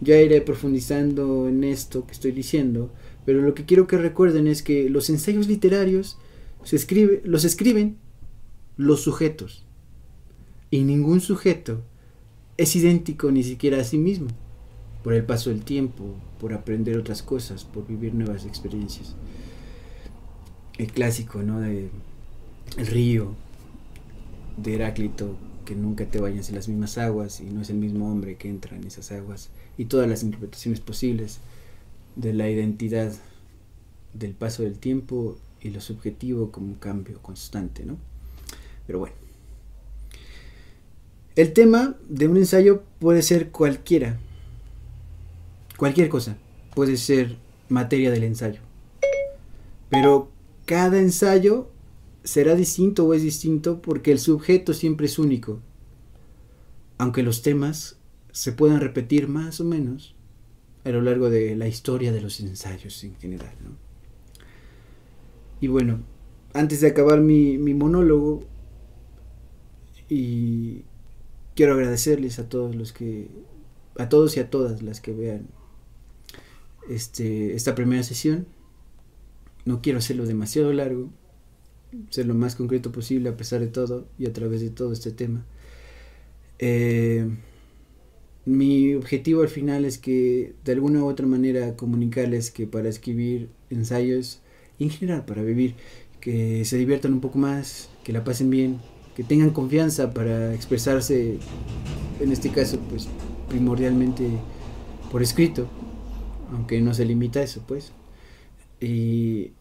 Ya 0.00 0.20
iré 0.20 0.40
profundizando 0.40 1.48
en 1.48 1.64
esto 1.64 2.06
que 2.06 2.12
estoy 2.12 2.32
diciendo, 2.32 2.92
pero 3.24 3.40
lo 3.40 3.54
que 3.54 3.64
quiero 3.64 3.86
que 3.86 3.98
recuerden 3.98 4.46
es 4.46 4.62
que 4.62 4.88
los 4.88 5.10
ensayos 5.10 5.48
literarios 5.48 6.18
se 6.64 6.76
los 7.24 7.44
escriben 7.44 7.96
los 8.76 9.00
sujetos. 9.02 9.64
Y 10.70 10.82
ningún 10.82 11.20
sujeto 11.20 11.82
es 12.56 12.74
idéntico 12.76 13.30
ni 13.30 13.42
siquiera 13.42 13.80
a 13.80 13.84
sí 13.84 13.98
mismo, 13.98 14.28
por 15.02 15.14
el 15.14 15.24
paso 15.24 15.50
del 15.50 15.62
tiempo, 15.62 16.14
por 16.40 16.52
aprender 16.52 16.96
otras 16.96 17.22
cosas, 17.22 17.64
por 17.64 17.86
vivir 17.86 18.14
nuevas 18.14 18.46
experiencias. 18.46 19.16
El 20.78 20.92
clásico, 20.92 21.42
¿no? 21.42 21.60
De 21.60 21.90
el 22.78 22.86
río, 22.86 23.34
de 24.56 24.74
Heráclito, 24.74 25.36
que 25.64 25.74
nunca 25.74 26.06
te 26.06 26.20
vayas 26.20 26.48
en 26.48 26.56
las 26.56 26.68
mismas 26.68 26.98
aguas 26.98 27.40
y 27.40 27.44
no 27.44 27.62
es 27.62 27.70
el 27.70 27.76
mismo 27.76 28.10
hombre 28.10 28.36
que 28.36 28.48
entra 28.48 28.76
en 28.76 28.84
esas 28.84 29.12
aguas 29.12 29.50
y 29.78 29.86
todas 29.86 30.08
las 30.08 30.22
interpretaciones 30.22 30.80
posibles 30.80 31.40
de 32.16 32.32
la 32.32 32.48
identidad 32.48 33.12
del 34.12 34.34
paso 34.34 34.62
del 34.62 34.78
tiempo 34.78 35.38
y 35.60 35.70
lo 35.70 35.80
subjetivo 35.80 36.50
como 36.50 36.66
un 36.66 36.74
cambio 36.74 37.20
constante, 37.22 37.84
¿no? 37.84 37.96
Pero 38.86 38.98
bueno. 38.98 39.14
El 41.34 41.52
tema 41.54 41.96
de 42.08 42.28
un 42.28 42.36
ensayo 42.36 42.82
puede 42.98 43.22
ser 43.22 43.50
cualquiera. 43.50 44.18
Cualquier 45.78 46.08
cosa 46.08 46.36
puede 46.74 46.96
ser 46.96 47.36
materia 47.68 48.10
del 48.10 48.24
ensayo. 48.24 48.60
Pero 49.88 50.30
cada 50.66 50.98
ensayo 50.98 51.70
será 52.24 52.54
distinto 52.54 53.06
o 53.06 53.14
es 53.14 53.22
distinto 53.22 53.82
porque 53.82 54.12
el 54.12 54.18
sujeto 54.18 54.74
siempre 54.74 55.06
es 55.06 55.18
único. 55.18 55.60
Aunque 56.98 57.22
los 57.22 57.42
temas 57.42 57.98
se 58.30 58.52
puedan 58.52 58.80
repetir 58.80 59.28
más 59.28 59.60
o 59.60 59.64
menos 59.64 60.14
a 60.84 60.90
lo 60.90 61.00
largo 61.00 61.30
de 61.30 61.56
la 61.56 61.68
historia 61.68 62.12
de 62.12 62.20
los 62.20 62.40
ensayos 62.40 63.02
en 63.04 63.16
general. 63.16 63.54
Y 65.60 65.68
bueno, 65.68 66.00
antes 66.54 66.80
de 66.80 66.88
acabar 66.88 67.20
mi, 67.20 67.58
mi 67.58 67.74
monólogo, 67.74 68.44
y 70.08 70.84
quiero 71.54 71.72
agradecerles 71.72 72.38
a 72.38 72.48
todos 72.48 72.74
los 72.74 72.92
que, 72.92 73.30
a 73.96 74.08
todos 74.08 74.36
y 74.36 74.40
a 74.40 74.50
todas 74.50 74.82
las 74.82 75.00
que 75.00 75.12
vean 75.12 75.46
este, 76.88 77.54
esta 77.54 77.74
primera 77.74 78.02
sesión. 78.02 78.46
No 79.64 79.80
quiero 79.80 80.00
hacerlo 80.00 80.26
demasiado 80.26 80.72
largo, 80.72 81.08
ser 82.10 82.26
lo 82.26 82.34
más 82.34 82.56
concreto 82.56 82.92
posible 82.92 83.28
a 83.28 83.36
pesar 83.36 83.60
de 83.60 83.68
todo 83.68 84.06
y 84.18 84.26
a 84.26 84.32
través 84.32 84.60
de 84.60 84.70
todo 84.70 84.92
este 84.92 85.10
tema. 85.10 85.44
Eh, 86.58 87.26
mi 88.44 88.94
objetivo 88.94 89.42
al 89.42 89.48
final 89.48 89.84
es 89.84 89.98
que 89.98 90.54
de 90.64 90.72
alguna 90.72 91.02
u 91.02 91.06
otra 91.06 91.26
manera 91.26 91.76
comunicarles 91.76 92.50
que 92.50 92.66
para 92.66 92.88
escribir 92.88 93.50
ensayos 93.70 94.40
y 94.78 94.84
en 94.84 94.90
general 94.90 95.24
para 95.24 95.42
vivir, 95.42 95.74
que 96.20 96.64
se 96.64 96.76
diviertan 96.76 97.12
un 97.12 97.20
poco 97.20 97.38
más, 97.38 97.88
que 98.04 98.12
la 98.12 98.24
pasen 98.24 98.50
bien, 98.50 98.80
que 99.14 99.24
tengan 99.24 99.50
confianza 99.50 100.12
para 100.12 100.54
expresarse, 100.54 101.38
en 102.20 102.32
este 102.32 102.50
caso 102.50 102.78
pues 102.88 103.08
primordialmente 103.48 104.26
por 105.10 105.22
escrito, 105.22 105.68
aunque 106.52 106.80
no 106.80 106.94
se 106.94 107.04
limita 107.04 107.40
a 107.40 107.42
eso 107.42 107.62
pues. 107.66 107.92
Y 108.80 109.52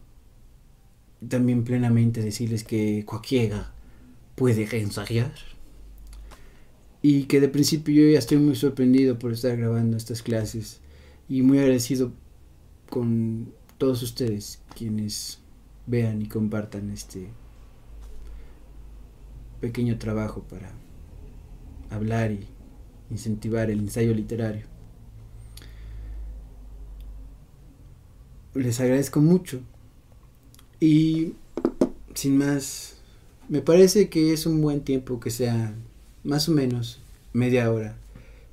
también 1.28 1.64
plenamente 1.64 2.22
decirles 2.22 2.64
que 2.64 3.04
cualquiera 3.04 3.72
puede 4.34 4.68
ensayar 4.78 5.32
y 7.02 7.24
que 7.24 7.40
de 7.40 7.48
principio 7.48 7.94
yo 7.94 8.12
ya 8.12 8.18
estoy 8.18 8.38
muy 8.38 8.54
sorprendido 8.54 9.18
por 9.18 9.32
estar 9.32 9.56
grabando 9.56 9.96
estas 9.96 10.22
clases 10.22 10.80
y 11.28 11.42
muy 11.42 11.58
agradecido 11.58 12.12
con 12.88 13.52
todos 13.78 14.02
ustedes 14.02 14.62
quienes 14.76 15.40
vean 15.86 16.22
y 16.22 16.28
compartan 16.28 16.90
este 16.90 17.28
pequeño 19.60 19.98
trabajo 19.98 20.42
para 20.42 20.72
hablar 21.90 22.32
y 22.32 22.46
incentivar 23.10 23.70
el 23.70 23.80
ensayo 23.80 24.14
literario. 24.14 24.66
Les 28.54 28.78
agradezco 28.80 29.20
mucho 29.20 29.62
y 30.82 31.34
sin 32.12 32.38
más, 32.38 32.96
me 33.48 33.60
parece 33.60 34.08
que 34.08 34.32
es 34.32 34.46
un 34.46 34.60
buen 34.60 34.80
tiempo 34.80 35.20
que 35.20 35.30
sea 35.30 35.76
más 36.24 36.48
o 36.48 36.52
menos 36.52 36.98
media 37.32 37.70
hora 37.70 37.96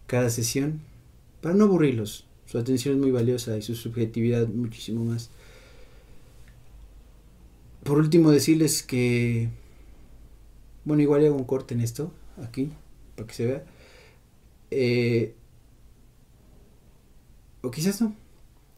cada 0.05 0.29
sesión 0.29 0.79
para 1.41 1.55
no 1.55 1.63
aburrirlos. 1.63 2.27
Su 2.45 2.59
atención 2.59 2.93
es 2.93 3.01
muy 3.01 3.09
valiosa 3.09 3.57
y 3.57 3.63
su 3.63 3.73
subjetividad 3.73 4.47
muchísimo 4.47 5.03
más. 5.05 5.31
Por 7.83 7.97
último, 7.97 8.29
decirles 8.29 8.83
que, 8.83 9.49
bueno, 10.85 11.01
igual 11.01 11.25
hago 11.25 11.35
un 11.35 11.45
corte 11.45 11.73
en 11.73 11.81
esto, 11.81 12.11
aquí, 12.43 12.69
para 13.15 13.25
que 13.25 13.33
se 13.33 13.45
vea. 13.47 13.65
Eh, 14.69 15.33
o 17.63 17.71
quizás 17.71 17.99
no, 18.01 18.15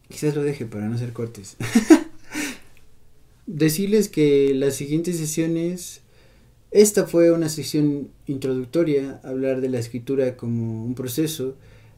quizás 0.08 0.38
lo 0.38 0.42
deje 0.42 0.66
para 0.66 0.88
no 0.88 0.96
hacer 0.96 1.12
cortes. 1.12 1.58
decirles 3.52 4.10
que 4.10 4.54
las 4.54 4.76
siguientes 4.76 5.18
sesiones 5.18 6.02
esta 6.72 7.06
fue 7.06 7.32
una 7.32 7.50
sesión 7.50 8.08
introductoria, 8.28 9.20
hablar 9.26 9.60
de 9.60 9.68
la 9.68 9.78
escritura 9.78 10.38
como 10.38 10.86
un 10.86 10.96
proceso 10.96 11.56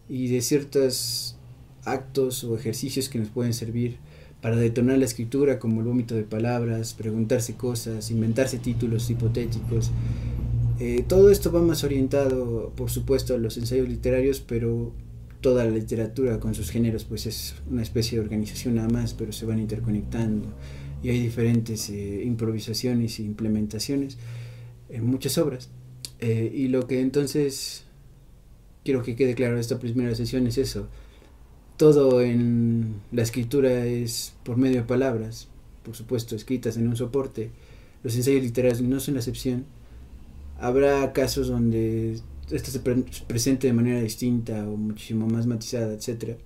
y 0.10 0.30
de 0.30 0.42
ciertos 0.42 1.38
actos 1.86 2.44
o 2.44 2.58
ejercicios 2.58 3.08
que 3.08 3.20
nos 3.20 3.30
pueden 3.30 3.54
servir 3.54 3.98
para 4.42 4.56
detonar 4.58 4.98
la 4.98 5.06
escritura 5.06 5.60
como 5.60 5.82
el 5.82 5.88
vómito 5.88 6.16
de 6.16 6.24
palabras, 6.24 6.96
preguntarse 6.96 7.54
cosas, 7.54 8.10
inventarse 8.10 8.58
títulos 8.58 9.08
hipotéticos. 9.12 9.92
Eh, 10.80 11.06
todo 11.08 11.30
esto 11.30 11.52
va 11.52 11.62
más 11.62 11.84
orientado, 11.84 12.74
por 12.76 12.90
supuesto, 12.90 13.36
a 13.36 13.38
los 13.38 13.58
ensayos 13.58 13.88
literarios, 13.88 14.40
pero 14.40 14.92
toda 15.40 15.66
la 15.66 15.72
literatura 15.72 16.40
con 16.40 16.56
sus 16.56 16.72
géneros 16.72 17.04
pues 17.04 17.28
es 17.28 17.54
una 17.70 17.84
especie 17.84 18.18
de 18.18 18.24
organización 18.24 18.76
nada 18.76 18.90
más, 18.90 19.14
pero 19.14 19.32
se 19.32 19.46
van 19.46 19.60
interconectando 19.60 20.48
y 21.04 21.10
hay 21.10 21.20
diferentes 21.20 21.90
eh, 21.90 22.24
improvisaciones 22.26 23.20
e 23.20 23.24
implementaciones 23.24 24.18
en 24.90 25.06
muchas 25.06 25.38
obras. 25.38 25.70
Eh, 26.20 26.50
y 26.56 26.70
lo 26.70 26.88
que 26.88 27.02
entonces 27.02 27.84
quiero 28.86 29.04
que 29.04 29.16
quede 29.16 29.36
claro 29.36 29.56
de 29.56 29.62
esta 29.62 29.80
primera 29.80 30.16
sesión 30.16 30.48
es 30.48 30.58
eso. 30.58 30.88
Todo 31.76 32.22
en 32.22 33.02
la 33.12 33.24
escritura 33.24 33.86
es 33.86 34.34
por 34.44 34.56
medio 34.56 34.78
de 34.78 34.84
palabras, 34.84 35.50
por 35.84 35.96
supuesto, 35.96 36.36
escritas 36.36 36.78
en 36.78 36.88
un 36.88 36.96
soporte. 36.96 37.52
Los 38.04 38.16
ensayos 38.16 38.42
literarios 38.42 38.82
no 38.82 39.00
son 39.02 39.16
la 39.16 39.20
excepción. 39.20 39.66
Habrá 40.60 41.12
casos 41.12 41.50
donde 41.50 42.20
esto 42.50 42.72
se 42.72 42.80
presente 42.80 43.68
de 43.68 43.74
manera 43.74 44.00
distinta 44.00 44.68
o 44.70 44.78
muchísimo 44.78 45.28
más 45.28 45.48
matizada, 45.48 45.94
etc. 45.94 46.38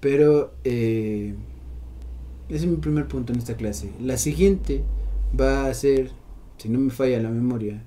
Pero 0.00 0.54
eh, 0.64 1.34
ese 2.48 2.64
es 2.64 2.66
mi 2.66 2.76
primer 2.76 3.06
punto 3.08 3.32
en 3.32 3.38
esta 3.38 3.56
clase. 3.56 3.90
La 4.00 4.16
siguiente 4.16 4.82
va 5.38 5.66
a 5.66 5.74
ser 5.74 6.10
si 6.58 6.68
no 6.68 6.78
me 6.78 6.90
falla 6.90 7.20
la 7.20 7.30
memoria, 7.30 7.82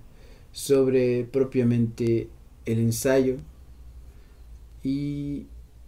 sobre 0.51 1.25
propiamente 1.25 2.29
el 2.65 2.79
ensayo 2.79 3.37
y 4.83 5.45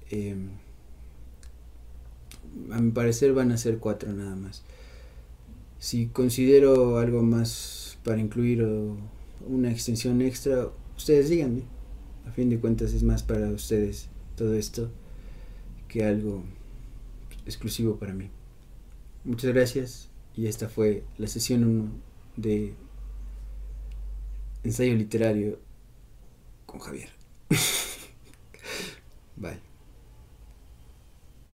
em, 0.09 0.49
a 2.71 2.79
mi 2.79 2.91
parecer 2.91 3.33
van 3.33 3.51
a 3.51 3.57
ser 3.57 3.79
cuatro 3.79 4.11
nada 4.13 4.35
más. 4.35 4.63
Si 5.79 6.07
considero 6.07 6.97
algo 6.97 7.23
más 7.23 7.97
para 8.03 8.19
incluir 8.19 8.63
o 8.63 8.97
una 9.47 9.71
extensión 9.71 10.21
extra, 10.21 10.69
ustedes 10.95 11.29
díganme. 11.29 11.63
A 12.25 12.31
fin 12.31 12.49
de 12.49 12.59
cuentas 12.59 12.93
es 12.93 13.03
más 13.03 13.21
para 13.21 13.49
ustedes 13.49 14.07
todo 14.37 14.53
esto 14.53 14.89
que 15.89 16.05
algo 16.05 16.43
exclusivo 17.45 17.97
para 17.97 18.13
mí. 18.13 18.29
Muchas 19.25 19.53
gracias 19.53 20.09
y 20.35 20.47
esta 20.47 20.67
fue 20.67 21.03
la 21.17 21.27
sesión 21.27 21.63
1 21.63 21.91
de 22.35 22.73
ensayo 24.63 24.95
literario 24.95 25.59
con 26.65 26.79
Javier. 26.79 27.09
Bye. 29.35 29.72